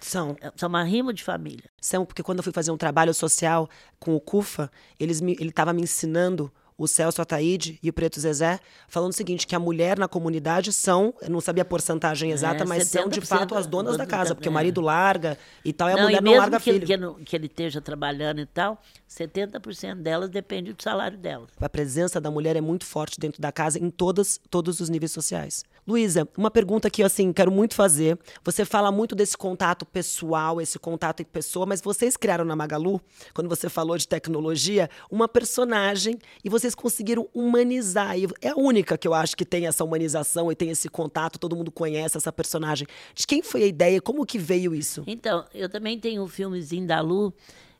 São. 0.00 0.36
São 0.56 0.74
arrimo 0.76 1.12
de 1.12 1.22
família. 1.24 1.70
São, 1.80 2.06
porque 2.06 2.22
quando 2.22 2.38
eu 2.38 2.44
fui 2.44 2.52
fazer 2.52 2.70
um 2.70 2.76
trabalho 2.76 3.12
social 3.12 3.68
com 3.98 4.14
o 4.14 4.20
CUFA, 4.20 4.70
eles 4.98 5.20
me, 5.20 5.32
ele 5.32 5.50
estava 5.50 5.72
me 5.72 5.82
ensinando 5.82 6.52
o 6.78 6.86
Celso 6.86 7.20
Ataíde 7.20 7.76
e 7.82 7.90
o 7.90 7.92
Preto 7.92 8.20
Zezé, 8.20 8.60
falando 8.86 9.10
o 9.10 9.14
seguinte, 9.14 9.46
que 9.48 9.54
a 9.56 9.58
mulher 9.58 9.98
na 9.98 10.06
comunidade 10.06 10.72
são, 10.72 11.12
eu 11.20 11.28
não 11.28 11.40
sabia 11.40 11.62
a 11.62 11.64
porcentagem 11.64 12.30
exata, 12.30 12.62
É, 12.62 12.66
mas 12.66 12.86
são 12.86 13.08
de 13.08 13.20
70% 13.20 13.26
fato 13.26 13.54
as 13.56 13.66
donas 13.66 13.96
da 13.96 14.06
casa, 14.06 14.32
porque 14.34 14.48
o 14.48 14.50
é. 14.50 14.54
marido 14.54 14.80
larga 14.80 15.36
e 15.64 15.72
tal, 15.72 15.88
e 15.88 15.92
a 15.92 15.96
Não, 15.96 16.02
mulher 16.04 16.20
e 16.20 16.24
não 16.24 16.36
larga 16.36 16.58
que, 16.58 16.72
filho. 16.72 16.86
que, 16.86 16.96
não- 16.96 17.14
que 17.14 17.34
ele 17.34 17.46
esteja 17.46 17.80
trabalhando 17.80 18.40
e 18.40 18.46
tal, 18.46 18.80
70% 19.08 19.96
delas 20.02 20.30
depende 20.30 20.72
do 20.72 20.80
salário 20.82 21.18
delas. 21.18 21.48
A 21.60 21.68
presença 21.68 22.20
da 22.20 22.30
mulher 22.30 22.54
é 22.54 22.60
muito 22.60 22.84
forte 22.86 23.18
dentro 23.18 23.42
da 23.42 23.50
casa 23.50 23.78
em 23.78 23.90
todas, 23.90 24.40
todos 24.48 24.78
os 24.80 24.88
níveis 24.88 25.10
sociais. 25.12 25.64
Luísa, 25.88 26.28
uma 26.36 26.50
pergunta 26.50 26.90
que 26.90 27.02
eu 27.02 27.06
assim 27.06 27.32
quero 27.32 27.50
muito 27.50 27.74
fazer. 27.74 28.18
Você 28.44 28.62
fala 28.66 28.92
muito 28.92 29.14
desse 29.14 29.38
contato 29.38 29.86
pessoal, 29.86 30.60
esse 30.60 30.78
contato 30.78 31.22
em 31.22 31.24
pessoa, 31.24 31.64
mas 31.64 31.80
vocês 31.80 32.14
criaram 32.14 32.44
na 32.44 32.54
Magalu, 32.54 33.00
quando 33.32 33.48
você 33.48 33.70
falou 33.70 33.96
de 33.96 34.06
tecnologia, 34.06 34.90
uma 35.10 35.26
personagem 35.26 36.18
e 36.44 36.50
vocês 36.50 36.74
conseguiram 36.74 37.26
humanizar. 37.32 38.18
E 38.18 38.28
é 38.42 38.50
a 38.50 38.54
única 38.54 38.98
que 38.98 39.08
eu 39.08 39.14
acho 39.14 39.34
que 39.34 39.46
tem 39.46 39.66
essa 39.66 39.82
humanização 39.82 40.52
e 40.52 40.54
tem 40.54 40.68
esse 40.68 40.90
contato, 40.90 41.38
todo 41.38 41.56
mundo 41.56 41.72
conhece 41.72 42.18
essa 42.18 42.30
personagem. 42.30 42.86
De 43.14 43.26
quem 43.26 43.42
foi 43.42 43.62
a 43.62 43.66
ideia? 43.66 43.98
Como 43.98 44.26
que 44.26 44.36
veio 44.36 44.74
isso? 44.74 45.02
Então, 45.06 45.46
eu 45.54 45.70
também 45.70 45.98
tenho 45.98 46.22
um 46.22 46.28
filmezinho 46.28 46.86
da 46.86 47.00
Lu, 47.00 47.32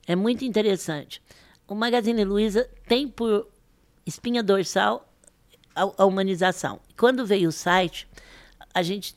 é 0.07 0.17
muito 0.17 0.47
interessante. 0.47 1.23
O 1.67 1.75
Magazine 1.75 2.25
Luiza 2.25 2.67
tem 2.89 3.07
por 3.07 3.49
espinha 4.07 4.43
dorsal 4.43 5.08
a, 5.79 6.03
a 6.03 6.05
humanização. 6.05 6.81
Quando 6.97 7.25
veio 7.25 7.49
o 7.49 7.53
site, 7.53 8.09
a 8.75 8.83
gente 8.83 9.15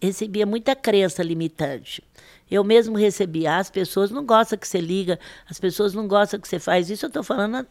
recebia 0.00 0.46
muita 0.46 0.74
crença 0.74 1.22
limitante. 1.22 2.02
Eu 2.50 2.64
mesmo 2.64 2.96
recebia, 2.96 3.56
as 3.56 3.70
pessoas 3.70 4.10
não 4.10 4.24
gostam 4.24 4.58
que 4.58 4.66
você 4.66 4.80
liga, 4.80 5.18
as 5.48 5.60
pessoas 5.60 5.94
não 5.94 6.08
gostam 6.08 6.40
que 6.40 6.48
você 6.48 6.58
faz 6.58 6.90
isso, 6.90 7.04
eu 7.04 7.08
estou 7.08 7.22
falando 7.22 7.56
há 7.56 7.66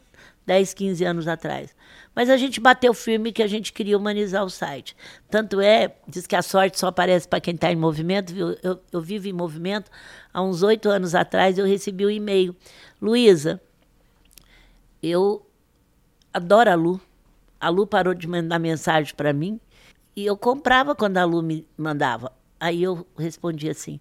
10, 0.45 0.73
15 0.73 1.03
anos 1.03 1.27
atrás. 1.27 1.75
Mas 2.15 2.29
a 2.29 2.37
gente 2.37 2.59
bateu 2.59 2.93
firme 2.93 3.31
que 3.31 3.43
a 3.43 3.47
gente 3.47 3.73
queria 3.73 3.97
humanizar 3.97 4.43
o 4.43 4.49
site. 4.49 4.95
Tanto 5.29 5.59
é, 5.59 5.95
diz 6.07 6.25
que 6.25 6.35
a 6.35 6.41
sorte 6.41 6.79
só 6.79 6.87
aparece 6.87 7.27
para 7.27 7.41
quem 7.41 7.55
está 7.55 7.71
em 7.71 7.75
movimento, 7.75 8.33
viu? 8.33 8.57
Eu, 8.63 8.79
eu 8.91 9.01
vivo 9.01 9.27
em 9.27 9.33
movimento. 9.33 9.91
Há 10.33 10.41
uns 10.41 10.63
oito 10.63 10.89
anos 10.89 11.13
atrás 11.13 11.57
eu 11.57 11.65
recebi 11.65 12.05
um 12.05 12.09
e-mail. 12.09 12.55
Luísa, 13.01 13.61
eu 15.03 15.45
adoro 16.33 16.71
a 16.71 16.75
Lu, 16.75 17.01
a 17.59 17.69
Lu 17.69 17.85
parou 17.85 18.13
de 18.13 18.27
mandar 18.27 18.59
mensagem 18.59 19.13
para 19.15 19.33
mim 19.33 19.59
e 20.15 20.25
eu 20.25 20.37
comprava 20.37 20.95
quando 20.95 21.17
a 21.17 21.25
Lu 21.25 21.41
me 21.41 21.67
mandava. 21.77 22.31
Aí 22.59 22.83
eu 22.83 23.05
respondi 23.17 23.69
assim: 23.69 23.99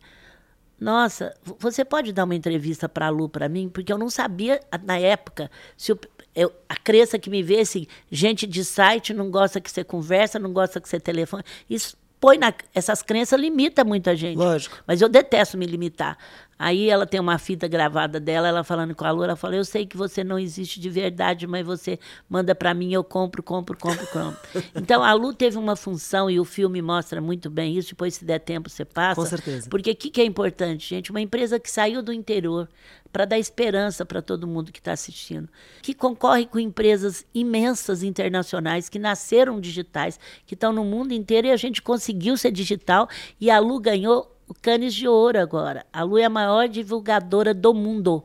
Nossa, 0.81 1.35
você 1.59 1.85
pode 1.85 2.13
dar 2.13 2.25
uma 2.25 2.35
entrevista 2.35 2.89
para 2.89 3.07
a 3.07 3.11
Lu 3.11 3.29
para 3.29 3.49
mim? 3.49 3.69
Porque 3.69 3.93
eu 3.93 3.99
não 3.99 4.11
sabia 4.11 4.61
na 4.85 4.99
época 4.99 5.51
se 5.77 5.93
eu, 6.35 6.53
a 6.69 6.77
crença 6.77 7.19
que 7.19 7.31
me 7.31 7.43
vê 7.43 7.61
assim, 7.61 7.87
gente 8.11 8.47
de 8.47 8.65
site 8.65 9.13
não 9.13 9.31
gosta 9.31 9.61
que 9.61 9.71
você 9.71 9.83
conversa, 9.83 10.39
não 10.39 10.53
gosta 10.53 10.81
que 10.81 10.89
você 10.89 11.01
telefone. 11.01 11.43
Isso 11.69 11.97
põe 12.21 12.39
na, 12.39 12.53
essas 12.75 13.03
crenças 13.03 13.41
limita 13.41 13.85
muita 13.85 14.15
gente. 14.17 14.37
Lógico. 14.37 14.79
Mas 14.87 15.01
eu 15.01 15.09
detesto 15.09 15.57
me 15.57 15.67
limitar. 15.67 16.17
Aí 16.59 16.91
ela 16.91 17.07
tem 17.07 17.21
uma 17.21 17.39
fita 17.39 17.69
gravada 17.69 18.19
dela, 18.19 18.49
ela 18.49 18.65
falando 18.65 18.93
com 18.93 19.05
a 19.05 19.11
Lu, 19.13 19.23
ela 19.23 19.37
fala: 19.37 19.55
Eu 19.55 19.65
sei 19.65 19.87
que 19.87 19.97
você 19.97 20.25
não 20.25 20.37
existe 20.39 20.81
de 20.81 20.91
verdade, 20.91 21.47
mas 21.47 21.65
você 21.65 22.01
manda 22.29 22.53
para 22.53 22.75
mim, 22.75 22.93
eu 22.93 23.05
compro, 23.05 23.43
compro, 23.45 23.79
compro, 23.79 24.07
compro. 24.09 24.37
então 24.75 25.05
a 25.05 25.13
Lu 25.13 25.33
teve 25.33 25.57
uma 25.57 25.77
função 25.77 26.29
e 26.29 26.41
o 26.41 26.45
filme 26.45 26.83
mostra 26.83 27.21
muito 27.21 27.49
bem 27.49 27.79
isso. 27.79 27.91
Depois, 27.91 28.17
se 28.17 28.25
der 28.25 28.41
tempo, 28.41 28.69
você 28.69 28.85
passa. 28.85 29.21
Com 29.21 29.27
certeza. 29.27 29.71
Porque 29.71 29.93
o 29.93 29.97
que, 29.97 30.11
que 30.11 30.21
é 30.21 30.25
importante, 30.25 30.89
gente? 30.89 31.13
Uma 31.13 31.21
empresa 31.21 31.61
que 31.61 31.71
saiu 31.71 32.03
do 32.03 32.13
interior 32.13 32.69
para 33.13 33.25
dar 33.25 33.39
esperança 33.39 34.05
para 34.05 34.23
todo 34.23 34.47
mundo 34.47 34.73
que 34.73 34.79
está 34.79 34.93
assistindo, 34.93 35.49
que 35.83 35.95
concorre 35.95 36.47
com 36.47 36.59
empresas 36.59 37.25
imensas 37.35 38.03
internacionais 38.03 38.89
que 38.89 38.99
nasceram 38.99 39.61
digitais, 39.61 40.19
que 40.47 40.55
estão 40.55 40.73
no 40.73 40.85
mundo 40.85 41.13
inteiro 41.13 41.47
e 41.47 41.51
a 41.51 41.57
gente 41.57 41.83
conseguiu 41.83 42.37
ser 42.37 42.51
digital 42.51 43.09
e 43.41 43.51
a 43.51 43.59
Lu 43.59 43.81
ganhou 43.81 44.35
o 44.47 44.55
Canis 44.55 44.95
de 44.95 45.07
Ouro 45.07 45.39
agora. 45.39 45.85
A 45.93 46.03
Lu 46.03 46.19
é 46.19 46.25
a 46.25 46.31
maior 46.31 46.69
divulgadora 46.69 47.53
do 47.53 47.75
mundo. 47.75 48.25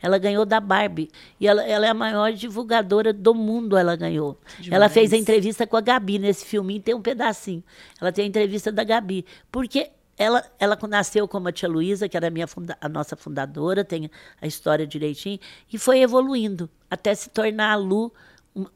Ela 0.00 0.18
ganhou 0.18 0.44
da 0.44 0.60
Barbie. 0.60 1.10
E 1.40 1.48
ela, 1.48 1.64
ela 1.64 1.86
é 1.86 1.88
a 1.88 1.94
maior 1.94 2.32
divulgadora 2.32 3.12
do 3.12 3.34
mundo, 3.34 3.76
ela 3.76 3.96
ganhou. 3.96 4.38
Ela 4.70 4.88
fez 4.88 5.12
a 5.12 5.16
entrevista 5.16 5.66
com 5.66 5.76
a 5.76 5.80
Gabi 5.80 6.18
nesse 6.18 6.44
filminho, 6.44 6.82
tem 6.82 6.94
um 6.94 7.00
pedacinho. 7.00 7.64
Ela 8.00 8.12
tem 8.12 8.26
a 8.26 8.28
entrevista 8.28 8.70
da 8.70 8.84
Gabi. 8.84 9.24
Porque 9.50 9.90
ela, 10.18 10.44
ela 10.58 10.78
nasceu 10.88 11.28
como 11.28 11.48
a 11.48 11.52
tia 11.52 11.68
Luísa, 11.68 12.08
que 12.08 12.16
era 12.16 12.28
a, 12.28 12.30
minha 12.30 12.46
funda, 12.46 12.76
a 12.80 12.88
nossa 12.88 13.16
fundadora, 13.16 13.84
tem 13.84 14.10
a 14.40 14.46
história 14.46 14.86
direitinho, 14.86 15.38
e 15.72 15.78
foi 15.78 16.00
evoluindo 16.00 16.70
até 16.90 17.14
se 17.14 17.28
tornar 17.30 17.72
a 17.72 17.76
Lu 17.76 18.12
uma, 18.54 18.70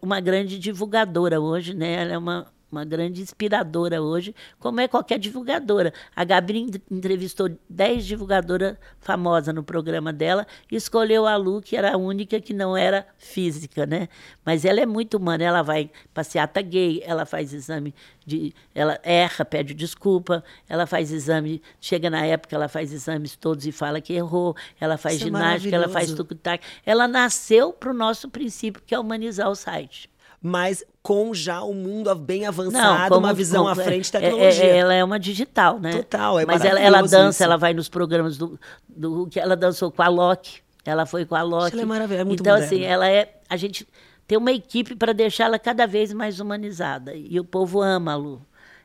uma 0.00 0.20
grande 0.20 0.58
divulgadora 0.58 1.40
hoje, 1.40 1.74
né? 1.74 2.02
Ela 2.02 2.12
é 2.14 2.18
uma 2.18 2.46
uma 2.70 2.84
grande 2.84 3.20
inspiradora 3.20 4.00
hoje, 4.00 4.34
como 4.58 4.80
é 4.80 4.88
qualquer 4.88 5.18
divulgadora. 5.18 5.92
A 6.14 6.24
Gabi 6.24 6.70
entrevistou 6.90 7.50
10 7.68 8.06
divulgadoras 8.06 8.76
famosas 8.98 9.54
no 9.54 9.62
programa 9.62 10.12
dela 10.12 10.46
e 10.70 10.76
escolheu 10.76 11.26
a 11.26 11.36
Lu, 11.36 11.60
que 11.60 11.76
era 11.76 11.94
a 11.94 11.96
única 11.96 12.40
que 12.40 12.54
não 12.54 12.76
era 12.76 13.06
física, 13.18 13.86
né? 13.86 14.08
Mas 14.44 14.64
ela 14.64 14.80
é 14.80 14.86
muito 14.86 15.16
humana, 15.16 15.44
ela 15.44 15.62
vai 15.62 15.90
passeata 16.14 16.62
gay, 16.62 17.02
ela 17.04 17.26
faz 17.26 17.52
exame 17.52 17.94
de. 18.24 18.54
Ela 18.74 18.98
erra, 19.02 19.44
pede 19.44 19.74
desculpa, 19.74 20.44
ela 20.68 20.86
faz 20.86 21.10
exame, 21.10 21.60
chega 21.80 22.08
na 22.08 22.24
época, 22.24 22.54
ela 22.54 22.68
faz 22.68 22.92
exames 22.92 23.36
todos 23.36 23.66
e 23.66 23.72
fala 23.72 24.00
que 24.00 24.12
errou, 24.12 24.56
ela 24.80 24.96
faz 24.96 25.16
Isso 25.16 25.24
é 25.24 25.26
ginástica, 25.26 25.74
é 25.74 25.76
ela 25.76 25.88
faz 25.88 26.12
tucutac. 26.12 26.64
Ela 26.86 27.08
nasceu 27.08 27.72
para 27.72 27.90
o 27.90 27.94
nosso 27.94 28.28
princípio, 28.28 28.82
que 28.86 28.94
é 28.94 28.98
humanizar 28.98 29.50
o 29.50 29.54
site 29.54 30.08
mas 30.42 30.82
com 31.02 31.34
já 31.34 31.62
o 31.62 31.70
um 31.70 31.74
mundo 31.74 32.14
bem 32.14 32.46
avançado, 32.46 33.10
Não, 33.10 33.18
uma 33.18 33.34
visão 33.34 33.68
à 33.68 33.74
frente 33.74 34.08
é, 34.08 34.20
tecnologia. 34.20 34.64
É, 34.64 34.68
é, 34.68 34.76
ela 34.78 34.94
é 34.94 35.04
uma 35.04 35.18
digital, 35.18 35.78
né? 35.78 35.92
Total, 35.92 36.40
é 36.40 36.46
Mas 36.46 36.64
ela, 36.64 36.80
ela 36.80 37.02
dança, 37.02 37.28
isso. 37.30 37.44
ela 37.44 37.56
vai 37.56 37.74
nos 37.74 37.88
programas 37.88 38.38
do, 38.38 38.58
do 38.88 39.26
que 39.26 39.38
ela 39.38 39.54
dançou 39.54 39.90
com 39.90 40.02
a 40.02 40.08
Loki, 40.08 40.62
ela 40.84 41.04
foi 41.04 41.26
com 41.26 41.34
a 41.34 41.42
Loki. 41.42 41.72
Ela 41.74 41.82
é 41.82 41.84
maravilhosa, 41.84 42.22
é 42.22 42.24
muito 42.24 42.40
Então 42.40 42.54
moderna. 42.54 42.74
assim, 42.74 42.84
ela 42.84 43.08
é 43.08 43.34
a 43.48 43.56
gente 43.56 43.86
tem 44.26 44.38
uma 44.38 44.52
equipe 44.52 44.94
para 44.94 45.12
deixá-la 45.12 45.58
cada 45.58 45.86
vez 45.86 46.12
mais 46.12 46.40
humanizada 46.40 47.14
e 47.14 47.38
o 47.38 47.44
povo 47.44 47.82
ama 47.82 48.12
a 48.12 48.16
Lu. 48.16 48.40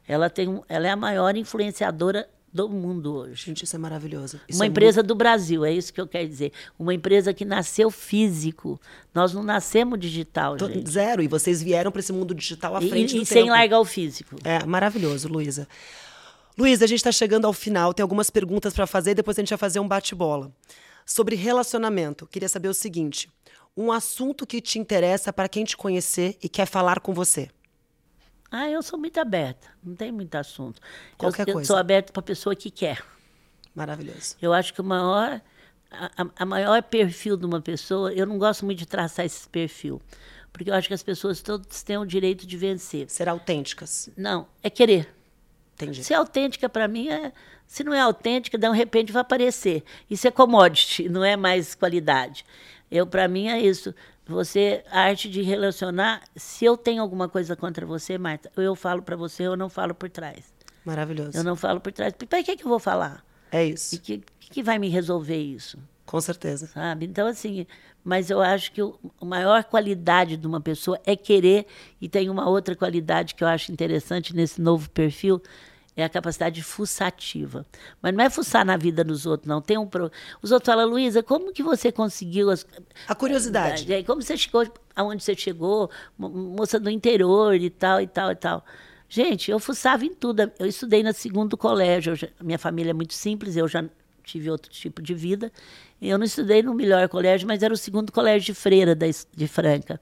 Ela 0.08 0.30
tem 0.30 0.62
ela 0.68 0.88
é 0.88 0.90
a 0.92 0.96
maior 0.96 1.36
influenciadora 1.38 2.28
do 2.56 2.70
mundo 2.70 3.14
hoje. 3.14 3.48
Gente, 3.48 3.66
isso 3.66 3.76
é 3.76 3.80
maravilhoso. 3.80 4.40
Isso 4.48 4.58
uma 4.58 4.66
é 4.66 4.68
empresa 4.70 5.02
muito... 5.02 5.08
do 5.10 5.16
Brasil, 5.16 5.66
é 5.66 5.74
isso 5.74 5.94
que 5.94 6.00
eu 6.00 6.08
quero 6.08 6.28
dizer. 6.28 6.54
Uma 6.80 6.94
empresa 6.94 7.34
que 7.34 7.44
nasceu 7.44 7.92
físico. 7.92 8.80
Nós 9.14 9.34
não 9.34 9.44
nascemos 9.44 10.00
digital, 10.00 10.56
Tô, 10.56 10.68
gente. 10.68 10.90
Zero. 10.90 11.22
E 11.22 11.28
vocês 11.28 11.62
vieram 11.62 11.92
para 11.92 12.00
esse 12.00 12.14
mundo 12.14 12.34
digital 12.34 12.78
à 12.78 12.82
frente 12.82 13.16
e, 13.16 13.18
do 13.18 13.24
e 13.24 13.26
sem 13.26 13.50
largar 13.50 13.80
o 13.82 13.86
físico. 13.86 14.38
É, 14.44 14.66
maravilhoso, 14.66 15.28
Luísa. 15.28 15.68
Luísa, 16.58 16.86
a 16.86 16.88
gente 16.88 17.00
está 17.00 17.12
chegando 17.12 17.46
ao 17.46 17.52
final. 17.52 17.94
Tem 17.94 18.02
algumas 18.02 18.30
perguntas 18.30 18.74
para 18.74 18.88
fazer 18.88 19.12
e 19.12 19.16
depois 19.16 19.38
a 19.38 19.42
gente 19.42 19.50
vai 19.50 19.58
fazer 19.58 19.82
um 19.82 19.88
bate-bola. 19.88 20.50
Sobre 21.06 21.36
relacionamento, 21.36 22.26
queria 22.26 22.48
saber 22.48 22.70
o 22.70 22.74
seguinte: 22.74 23.30
um 23.76 23.92
assunto 23.92 24.48
que 24.48 24.62
te 24.62 24.80
interessa 24.80 25.34
para 25.34 25.50
quem 25.50 25.66
te 25.66 25.76
conhecer 25.76 26.38
e 26.42 26.48
quer 26.48 26.66
falar 26.66 27.02
com 27.02 27.14
você. 27.14 27.50
Ah, 28.58 28.70
eu 28.70 28.82
sou 28.82 28.98
muito 28.98 29.20
aberta, 29.20 29.68
não 29.84 29.98
tem 29.98 30.14
muito 30.14 30.34
assunto. 30.36 30.82
Qualquer 31.18 31.42
eu, 31.42 31.56
coisa. 31.56 31.60
Eu 31.60 31.66
sou 31.66 31.76
aberta 31.76 32.14
para 32.14 32.22
a 32.22 32.24
pessoa 32.24 32.56
que 32.56 32.72
quer. 32.72 33.04
Maravilhoso. 33.76 34.38
Eu 34.42 34.54
acho 34.54 34.74
que 34.74 34.80
o 34.80 34.84
maior, 34.84 35.42
a, 35.92 36.26
a, 36.38 36.46
maior 36.46 36.82
perfil 36.82 37.36
de 37.36 37.46
uma 37.46 37.60
pessoa, 37.60 38.14
eu 38.14 38.26
não 38.26 38.38
gosto 38.38 38.64
muito 38.64 38.80
de 38.80 38.86
traçar 38.86 39.26
esse 39.26 39.46
perfil, 39.50 40.02
porque 40.54 40.70
eu 40.70 40.74
acho 40.74 40.88
que 40.88 40.94
as 40.94 41.04
pessoas 41.04 41.42
todas 41.42 41.84
têm 41.84 41.98
o 41.98 42.06
direito 42.06 42.48
de 42.48 42.56
vencer. 42.56 43.10
Ser 43.10 43.28
autênticas. 43.28 44.10
Não, 44.16 44.48
é 44.64 44.70
querer. 44.70 45.14
Entendi. 45.74 46.02
Ser 46.02 46.14
autêntica 46.14 46.70
para 46.70 46.88
mim 46.88 47.10
é, 47.10 47.34
se 47.68 47.84
não 47.84 47.94
é 47.94 48.00
autêntica, 48.00 48.58
de 48.58 48.72
repente 48.72 49.12
vai 49.12 49.22
aparecer. 49.22 49.84
Isso 50.10 50.30
é 50.30 50.32
commodity, 50.32 51.10
não 51.12 51.26
é 51.26 51.36
mais 51.36 51.76
qualidade. 51.76 52.46
Eu 52.90 53.06
para 53.06 53.28
mim 53.28 53.50
é 53.50 53.60
isso. 53.60 53.94
Você, 54.28 54.84
a 54.90 55.02
arte 55.02 55.30
de 55.30 55.42
relacionar, 55.42 56.24
se 56.36 56.66
eu 56.66 56.76
tenho 56.76 57.02
alguma 57.02 57.30
coisa 57.30 57.56
contra 57.56 57.86
você, 57.86 58.18
Marta, 58.18 58.52
eu 58.58 58.76
falo 58.76 59.02
para 59.02 59.16
você, 59.16 59.44
eu 59.44 59.56
não 59.56 59.70
falo 59.70 59.94
por 59.94 60.10
trás. 60.10 60.54
Maravilhoso. 60.84 61.38
Eu 61.38 61.44
não 61.44 61.56
falo 61.56 61.80
por 61.80 61.92
trás. 61.92 62.14
Para 62.14 62.44
que, 62.44 62.56
que 62.56 62.64
eu 62.64 62.70
vou 62.70 62.80
falar? 62.80 63.24
É 63.52 63.64
isso. 63.64 63.96
E 63.96 64.00
que, 64.00 64.24
que 64.40 64.64
vai 64.64 64.80
me 64.80 64.90
resolver 64.90 65.38
isso? 65.38 65.78
Com 66.06 66.20
certeza. 66.22 66.68
Sabe? 66.68 67.06
Então, 67.06 67.28
assim, 67.28 67.66
mas 68.04 68.30
eu 68.30 68.42
acho 68.42 68.72
que 68.72 68.82
o, 68.82 68.98
a 69.20 69.26
maior 69.26 69.64
qualidade 69.64 70.38
de 70.38 70.46
uma 70.46 70.62
pessoa 70.62 71.00
é 71.06 71.16
querer, 71.16 71.66
e 72.00 72.08
tem 72.08 72.30
uma 72.30 72.48
outra 72.48 72.76
qualidade 72.76 73.34
que 73.34 73.44
eu 73.44 73.48
acho 73.48 73.72
interessante 73.72 74.36
nesse 74.36 74.62
novo 74.62 74.90
perfil, 74.92 75.42
é 75.96 76.04
a 76.04 76.10
capacidade 76.10 76.62
fuçativa. 76.62 77.66
Mas 78.02 78.14
não 78.14 78.24
é 78.24 78.30
fuçar 78.30 78.66
na 78.66 78.76
vida 78.76 79.04
dos 79.04 79.26
outros, 79.26 79.48
não. 79.48 79.62
Tem 79.62 79.78
um 79.78 79.88
pro... 79.88 80.12
Os 80.42 80.52
outros 80.52 80.74
falam, 80.74 80.90
Luísa, 80.90 81.24
como 81.24 81.54
que 81.54 81.64
você 81.64 81.92
conseguiu... 81.92 82.50
As... 82.50 82.66
A 83.08 83.16
curiosidade. 83.16 83.92
É, 83.92 84.04
como 84.04 84.22
você 84.22 84.36
chegou 84.36 84.68
aonde 84.96 85.24
você 85.24 85.36
chegou, 85.36 85.90
moça 86.18 86.80
do 86.80 86.90
interior 86.90 87.56
e 87.56 87.70
tal, 87.70 88.02
e 88.02 88.08
tal, 88.08 88.32
e 88.32 88.36
tal. 88.36 88.66
Gente, 89.08 89.52
eu 89.52 89.60
fuçava 89.60 90.06
em 90.06 90.14
tudo. 90.14 90.52
Eu 90.60 90.68
estudei 90.68 91.04
no 91.04 91.14
segundo 91.14 91.56
colégio. 91.56 92.16
Já... 92.16 92.28
minha 92.42 92.60
família 92.60 92.92
é 92.92 92.94
muito 92.94 93.14
simples, 93.14 93.56
eu 93.56 93.68
já 93.68 93.86
tive 94.24 94.50
outro 94.50 94.72
tipo 94.72 95.02
de 95.02 95.14
vida. 95.14 95.52
Eu 96.02 96.18
não 96.18 96.26
estudei 96.26 96.62
no 96.62 96.74
melhor 96.74 97.08
colégio, 97.08 97.48
mas 97.48 97.64
era 97.64 97.74
o 97.74 97.78
segundo 97.78 98.12
colégio 98.12 98.48
de 98.48 98.54
freira 98.54 98.96
de 98.96 99.48
Franca. 99.48 100.00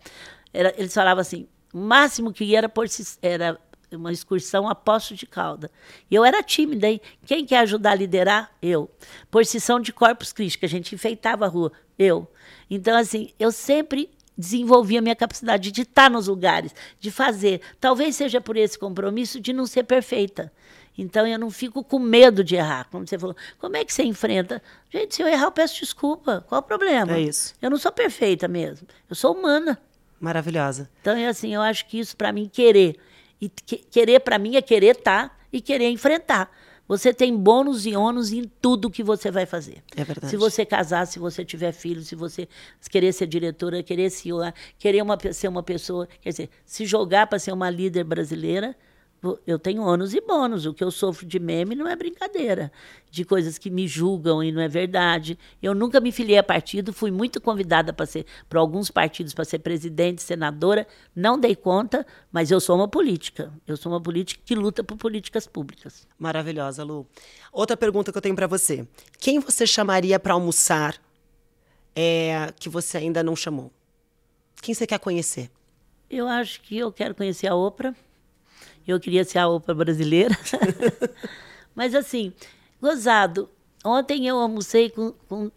Era, 0.51 0.73
eles 0.77 0.93
falavam 0.93 1.21
assim, 1.21 1.47
o 1.73 1.77
máximo 1.77 2.31
que 2.31 2.43
ia 2.43 2.59
era, 2.59 2.69
por, 2.69 2.87
era 3.21 3.59
uma 3.95 4.11
excursão 4.11 4.67
a 4.67 4.75
Poço 4.75 5.15
de 5.15 5.25
Calda. 5.25 5.69
E 6.09 6.15
eu 6.15 6.23
era 6.23 6.43
tímida, 6.43 6.87
hein? 6.87 7.01
Quem 7.25 7.45
quer 7.45 7.59
ajudar 7.59 7.91
a 7.91 7.95
liderar? 7.95 8.51
Eu. 8.61 8.89
Porcição 9.29 9.79
de 9.79 9.93
Corpus 9.93 10.33
Christi, 10.33 10.59
que 10.59 10.65
a 10.65 10.69
gente 10.69 10.95
enfeitava 10.95 11.45
a 11.45 11.47
rua. 11.47 11.71
Eu. 11.97 12.27
Então, 12.69 12.97
assim, 12.97 13.31
eu 13.39 13.51
sempre 13.51 14.09
desenvolvi 14.37 14.97
a 14.97 15.01
minha 15.01 15.15
capacidade 15.15 15.71
de 15.71 15.81
estar 15.81 16.09
nos 16.09 16.27
lugares, 16.27 16.73
de 16.99 17.11
fazer. 17.11 17.61
Talvez 17.79 18.15
seja 18.15 18.41
por 18.41 18.57
esse 18.57 18.77
compromisso 18.77 19.39
de 19.39 19.53
não 19.53 19.65
ser 19.65 19.83
perfeita. 19.83 20.51
Então 20.97 21.25
eu 21.25 21.39
não 21.39 21.49
fico 21.49 21.83
com 21.83 21.99
medo 21.99 22.43
de 22.43 22.55
errar. 22.55 22.87
Como 22.89 23.05
você 23.07 23.17
falou, 23.17 23.35
como 23.59 23.75
é 23.75 23.83
que 23.83 23.93
você 23.93 24.03
enfrenta? 24.03 24.61
Gente, 24.91 25.15
se 25.15 25.21
eu 25.21 25.27
errar, 25.27 25.45
eu 25.45 25.51
peço 25.51 25.79
desculpa. 25.79 26.45
Qual 26.47 26.59
o 26.59 26.63
problema? 26.63 27.13
É 27.13 27.21
isso. 27.21 27.53
Eu 27.61 27.69
não 27.69 27.77
sou 27.77 27.91
perfeita 27.91 28.47
mesmo. 28.47 28.87
Eu 29.09 29.15
sou 29.15 29.33
humana. 29.33 29.79
Maravilhosa. 30.19 30.89
Então 31.01 31.15
é 31.15 31.27
assim, 31.27 31.53
eu 31.53 31.61
acho 31.61 31.85
que 31.87 31.99
isso 31.99 32.15
para 32.15 32.31
mim 32.31 32.49
querer 32.51 32.97
e 33.43 33.49
que, 33.49 33.77
querer 33.77 34.21
para 34.21 34.39
mim 34.39 34.55
é 34.55 34.61
querer 34.61 34.95
estar 34.95 35.29
tá 35.29 35.35
e 35.51 35.59
querer 35.59 35.89
enfrentar. 35.89 36.49
Você 36.87 37.13
tem 37.13 37.35
bônus 37.35 37.85
e 37.85 37.95
ônus 37.95 38.31
em 38.31 38.43
tudo 38.61 38.89
que 38.89 39.03
você 39.03 39.29
vai 39.29 39.45
fazer. 39.45 39.83
É 39.95 40.03
verdade. 40.03 40.29
Se 40.29 40.37
você 40.37 40.65
casar, 40.65 41.05
se 41.05 41.19
você 41.19 41.43
tiver 41.43 41.73
filho, 41.73 42.01
se 42.01 42.15
você 42.15 42.47
querer 42.89 43.11
ser 43.11 43.27
diretora, 43.27 43.83
querer 43.83 44.09
CEO, 44.09 44.39
querer 44.79 45.01
uma, 45.01 45.17
ser 45.33 45.49
uma 45.49 45.63
pessoa, 45.63 46.07
quer 46.21 46.29
dizer, 46.29 46.49
se 46.65 46.85
jogar 46.85 47.27
para 47.27 47.39
ser 47.39 47.51
uma 47.51 47.69
líder 47.69 48.05
brasileira, 48.05 48.75
eu 49.47 49.57
tenho 49.57 49.81
ônus 49.81 50.13
e 50.13 50.21
bônus. 50.21 50.65
O 50.65 50.73
que 50.73 50.83
eu 50.83 50.91
sofro 50.91 51.25
de 51.25 51.39
meme 51.39 51.75
não 51.75 51.87
é 51.87 51.95
brincadeira. 51.95 52.71
De 53.09 53.23
coisas 53.23 53.57
que 53.57 53.69
me 53.69 53.87
julgam 53.87 54.43
e 54.43 54.51
não 54.51 54.61
é 54.61 54.67
verdade. 54.67 55.37
Eu 55.61 55.73
nunca 55.73 55.99
me 55.99 56.11
filiei 56.11 56.37
a 56.37 56.43
partido, 56.43 56.91
fui 56.91 57.11
muito 57.11 57.39
convidada 57.39 57.93
para 57.93 58.05
ser 58.05 58.25
para 58.49 58.59
alguns 58.59 58.91
partidos 58.91 59.33
para 59.33 59.45
ser 59.45 59.59
presidente, 59.59 60.21
senadora, 60.21 60.87
não 61.15 61.39
dei 61.39 61.55
conta, 61.55 62.05
mas 62.31 62.51
eu 62.51 62.59
sou 62.59 62.75
uma 62.75 62.87
política. 62.87 63.51
Eu 63.65 63.77
sou 63.77 63.91
uma 63.91 64.01
política 64.01 64.41
que 64.45 64.55
luta 64.55 64.83
por 64.83 64.97
políticas 64.97 65.47
públicas. 65.47 66.07
Maravilhosa, 66.17 66.83
Lu. 66.83 67.07
Outra 67.51 67.77
pergunta 67.77 68.11
que 68.11 68.17
eu 68.17 68.21
tenho 68.21 68.35
para 68.35 68.47
você. 68.47 68.87
Quem 69.19 69.39
você 69.39 69.65
chamaria 69.65 70.19
para 70.19 70.33
almoçar 70.33 70.99
é, 71.95 72.51
que 72.59 72.69
você 72.69 72.97
ainda 72.97 73.23
não 73.23 73.35
chamou? 73.35 73.71
Quem 74.61 74.73
você 74.73 74.87
quer 74.87 74.99
conhecer? 74.99 75.51
Eu 76.09 76.27
acho 76.27 76.61
que 76.61 76.77
eu 76.77 76.91
quero 76.91 77.15
conhecer 77.15 77.47
a 77.47 77.55
Oprah. 77.55 77.95
Eu 78.87 78.99
queria 78.99 79.23
ser 79.23 79.39
a 79.39 79.47
Oprah 79.47 79.73
brasileira. 79.73 80.37
Mas 81.75 81.95
assim, 81.95 82.33
gozado. 82.81 83.49
Ontem 83.83 84.27
eu 84.27 84.37
almocei 84.37 84.89
com, 84.89 85.13
com 85.27 85.51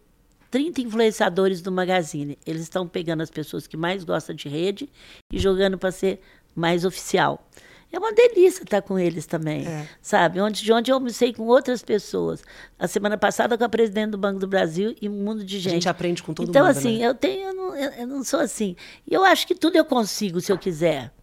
30 0.51 0.81
influenciadores 0.81 1.61
do 1.61 1.71
Magazine. 1.71 2.37
Eles 2.45 2.63
estão 2.63 2.87
pegando 2.87 3.21
as 3.21 3.29
pessoas 3.29 3.67
que 3.67 3.77
mais 3.77 4.03
gostam 4.03 4.35
de 4.35 4.49
rede 4.49 4.89
e 5.31 5.39
jogando 5.39 5.77
para 5.77 5.91
ser 5.91 6.19
mais 6.55 6.83
oficial. 6.85 7.47
É 7.89 7.97
uma 7.97 8.11
delícia 8.11 8.63
estar 8.63 8.81
com 8.81 8.99
eles 8.99 9.25
também, 9.25 9.65
é. 9.65 9.87
sabe? 10.01 10.41
Onde, 10.41 10.61
de 10.61 10.73
onde 10.73 10.91
eu 10.91 10.95
almocei 10.95 11.31
com 11.31 11.43
outras 11.43 11.81
pessoas. 11.81 12.43
A 12.77 12.85
semana 12.85 13.17
passada 13.17 13.57
com 13.57 13.63
a 13.63 13.69
presidente 13.69 14.11
do 14.11 14.17
Banco 14.17 14.39
do 14.39 14.47
Brasil 14.47 14.93
e 15.01 15.07
um 15.07 15.13
mundo 15.13 15.43
de 15.45 15.57
gente. 15.57 15.71
A 15.71 15.75
gente 15.75 15.89
aprende 15.89 16.21
com 16.21 16.33
todo 16.33 16.49
então, 16.49 16.65
mundo, 16.65 16.77
Então, 16.77 16.89
assim, 16.89 16.99
né? 16.99 17.07
eu, 17.07 17.15
tenho, 17.15 17.47
eu 17.47 17.53
não, 17.53 17.75
eu, 17.75 17.91
eu 17.91 18.07
não 18.07 18.23
sou 18.25 18.41
assim. 18.41 18.75
E 19.09 19.13
eu 19.13 19.23
acho 19.23 19.47
que 19.47 19.55
tudo 19.55 19.77
eu 19.77 19.85
consigo 19.85 20.41
se 20.41 20.51
eu 20.51 20.57
quiser 20.57 21.13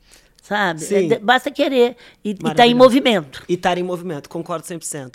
sabe? 0.44 0.84
É, 0.94 1.18
basta 1.18 1.50
querer 1.50 1.96
e 2.22 2.32
estar 2.32 2.54
tá 2.54 2.66
em 2.66 2.74
movimento. 2.74 3.42
E 3.48 3.54
estar 3.54 3.78
em 3.78 3.82
movimento, 3.82 4.28
concordo 4.28 4.66
100%. 4.66 5.14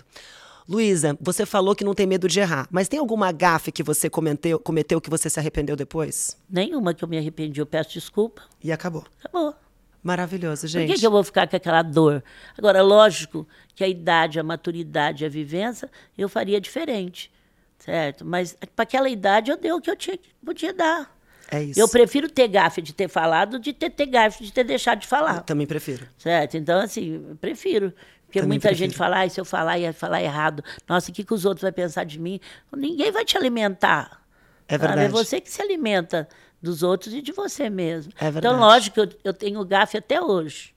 Luísa, 0.67 1.17
você 1.21 1.45
falou 1.45 1.75
que 1.75 1.83
não 1.83 1.93
tem 1.93 2.05
medo 2.05 2.27
de 2.27 2.39
errar, 2.39 2.67
mas 2.71 2.87
tem 2.87 2.99
alguma 2.99 3.31
gafe 3.31 3.71
que 3.71 3.83
você 3.83 4.09
cometeu, 4.09 4.59
cometeu 4.59 4.99
que 4.99 5.09
você 5.09 5.29
se 5.29 5.39
arrependeu 5.39 5.75
depois? 5.75 6.37
Nenhuma 6.49 6.93
que 6.93 7.03
eu 7.03 7.07
me 7.07 7.17
arrependi, 7.17 7.59
eu 7.59 7.65
peço 7.65 7.93
desculpa. 7.93 8.41
E 8.63 8.71
acabou. 8.71 9.03
Acabou. 9.23 9.55
Maravilhoso, 10.01 10.67
gente. 10.67 10.87
Por 10.87 10.93
que, 10.93 10.99
que 10.99 11.05
eu 11.05 11.11
vou 11.11 11.23
ficar 11.23 11.47
com 11.47 11.55
aquela 11.55 11.81
dor? 11.81 12.23
Agora, 12.57 12.81
lógico 12.81 13.47
que 13.75 13.83
a 13.83 13.87
idade, 13.87 14.39
a 14.39 14.43
maturidade, 14.43 15.25
a 15.25 15.29
vivência, 15.29 15.89
eu 16.17 16.29
faria 16.29 16.59
diferente, 16.59 17.31
certo? 17.77 18.25
Mas 18.25 18.55
para 18.75 18.83
aquela 18.83 19.09
idade 19.09 19.51
eu 19.51 19.57
dei 19.57 19.71
o 19.71 19.81
que 19.81 19.91
eu 19.91 19.95
tinha, 19.95 20.19
podia 20.43 20.73
dar. 20.73 21.18
É 21.51 21.63
isso. 21.63 21.79
Eu 21.79 21.87
prefiro 21.87 22.29
ter 22.29 22.47
gafe 22.47 22.81
de 22.81 22.93
ter 22.93 23.07
falado 23.07 23.59
de 23.59 23.73
ter, 23.73 23.89
ter 23.89 24.05
gafe 24.05 24.43
de 24.43 24.53
ter 24.53 24.63
deixado 24.63 24.99
de 24.99 25.07
falar. 25.07 25.37
Eu 25.37 25.41
também 25.41 25.65
prefiro. 25.65 26.07
Certo? 26.17 26.55
Então, 26.57 26.79
assim, 26.79 27.25
eu 27.29 27.35
prefiro. 27.35 27.93
Porque 28.25 28.39
também 28.39 28.57
muita 28.57 28.67
prefiro. 28.67 28.89
gente 28.89 28.97
fala, 28.97 29.23
ah, 29.23 29.29
se 29.29 29.41
eu 29.41 29.45
falar, 29.45 29.79
ia 29.79 29.91
falar 29.91 30.21
errado. 30.21 30.63
Nossa, 30.87 31.09
o 31.09 31.13
que, 31.13 31.23
que 31.23 31.33
os 31.33 31.45
outros 31.45 31.63
vão 31.63 31.73
pensar 31.73 32.03
de 32.03 32.19
mim? 32.19 32.39
Ninguém 32.75 33.11
vai 33.11 33.25
te 33.25 33.35
alimentar. 33.35 34.21
É 34.67 34.77
verdade. 34.77 35.01
É 35.05 35.07
você 35.09 35.41
que 35.41 35.49
se 35.49 35.59
alimenta 35.61 36.27
dos 36.61 36.83
outros 36.83 37.13
e 37.13 37.21
de 37.21 37.31
você 37.31 37.69
mesmo. 37.69 38.13
É 38.17 38.29
verdade. 38.29 38.45
Então, 38.45 38.59
lógico, 38.59 38.99
eu, 38.99 39.09
eu 39.23 39.33
tenho 39.33 39.65
gafe 39.65 39.97
até 39.97 40.21
hoje. 40.21 40.75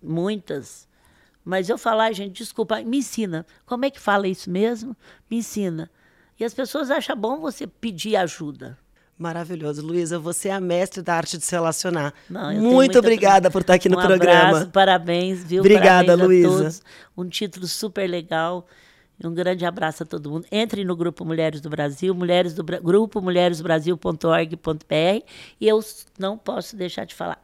Muitas. 0.00 0.86
Mas 1.44 1.68
eu 1.68 1.76
falar, 1.76 2.12
gente, 2.12 2.34
desculpa, 2.34 2.80
me 2.82 2.98
ensina. 2.98 3.44
Como 3.66 3.84
é 3.84 3.90
que 3.90 3.98
fala 3.98 4.28
isso 4.28 4.48
mesmo? 4.48 4.96
Me 5.28 5.38
ensina. 5.38 5.90
E 6.38 6.44
as 6.44 6.54
pessoas 6.54 6.90
acham 6.90 7.16
bom 7.16 7.40
você 7.40 7.66
pedir 7.66 8.14
ajuda. 8.14 8.78
Maravilhoso. 9.18 9.86
Luísa, 9.86 10.18
você 10.18 10.48
é 10.48 10.52
a 10.52 10.60
mestre 10.60 11.02
da 11.02 11.14
arte 11.14 11.38
de 11.38 11.44
se 11.44 11.52
relacionar. 11.52 12.12
Não, 12.28 12.52
Muito 12.54 12.98
obrigada 12.98 13.50
por 13.50 13.60
estar 13.60 13.74
aqui 13.74 13.88
no 13.88 13.98
um 13.98 14.02
programa. 14.02 14.48
Abraço, 14.48 14.70
parabéns, 14.70 15.44
viu? 15.44 15.60
Obrigada, 15.60 16.14
Luísa. 16.14 16.80
Um 17.16 17.28
título 17.28 17.66
super 17.66 18.08
legal. 18.08 18.66
Um 19.24 19.32
grande 19.32 19.64
abraço 19.64 20.02
a 20.02 20.06
todo 20.06 20.30
mundo. 20.30 20.46
Entre 20.50 20.84
no 20.84 20.96
Grupo 20.96 21.24
Mulheres 21.24 21.60
do 21.60 21.70
Brasil, 21.70 22.14
mulheres 22.14 22.54
do 22.54 22.64
grupo 22.64 23.20
mulheresbrasil.org.br 23.20 25.24
e 25.60 25.68
eu 25.68 25.78
não 26.18 26.36
posso 26.36 26.74
deixar 26.74 27.04
de 27.04 27.14
falar. 27.14 27.40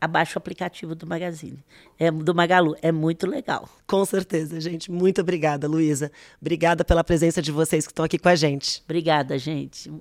Abaixe 0.00 0.34
o 0.34 0.38
aplicativo 0.38 0.94
do 0.94 1.06
Magazine, 1.06 1.62
é, 1.98 2.10
do 2.10 2.34
Magalu. 2.34 2.74
É 2.80 2.90
muito 2.90 3.26
legal. 3.26 3.68
Com 3.86 4.02
certeza, 4.06 4.58
gente. 4.58 4.90
Muito 4.90 5.20
obrigada, 5.20 5.68
Luísa. 5.68 6.10
Obrigada 6.40 6.84
pela 6.84 7.04
presença 7.04 7.42
de 7.42 7.52
vocês 7.52 7.86
que 7.86 7.92
estão 7.92 8.04
aqui 8.04 8.18
com 8.18 8.30
a 8.30 8.34
gente. 8.34 8.80
Obrigada, 8.84 9.36
gente. 9.36 9.92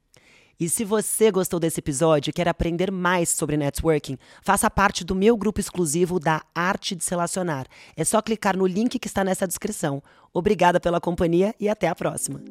E 0.60 0.68
se 0.68 0.84
você 0.84 1.32
gostou 1.32 1.58
desse 1.58 1.80
episódio 1.80 2.32
e 2.32 2.34
quer 2.34 2.50
aprender 2.50 2.92
mais 2.92 3.30
sobre 3.30 3.56
networking, 3.56 4.18
faça 4.42 4.70
parte 4.70 5.06
do 5.06 5.16
meu 5.16 5.38
grupo 5.38 5.62
exclusivo 5.62 6.20
da 6.20 6.42
Arte 6.54 6.96
de 6.96 7.04
Se 7.04 7.12
Relacionar. 7.12 7.66
É 7.96 8.04
só 8.04 8.22
clicar 8.22 8.58
no 8.58 8.68
link 8.68 9.00
que 9.00 9.08
está 9.08 9.24
nessa 9.24 9.48
descrição. 9.48 10.04
Obrigada 10.34 10.78
pela 10.78 11.00
companhia 11.00 11.56
e 11.58 11.70
até 11.70 11.88
a 11.88 11.96
próxima. 11.96 12.42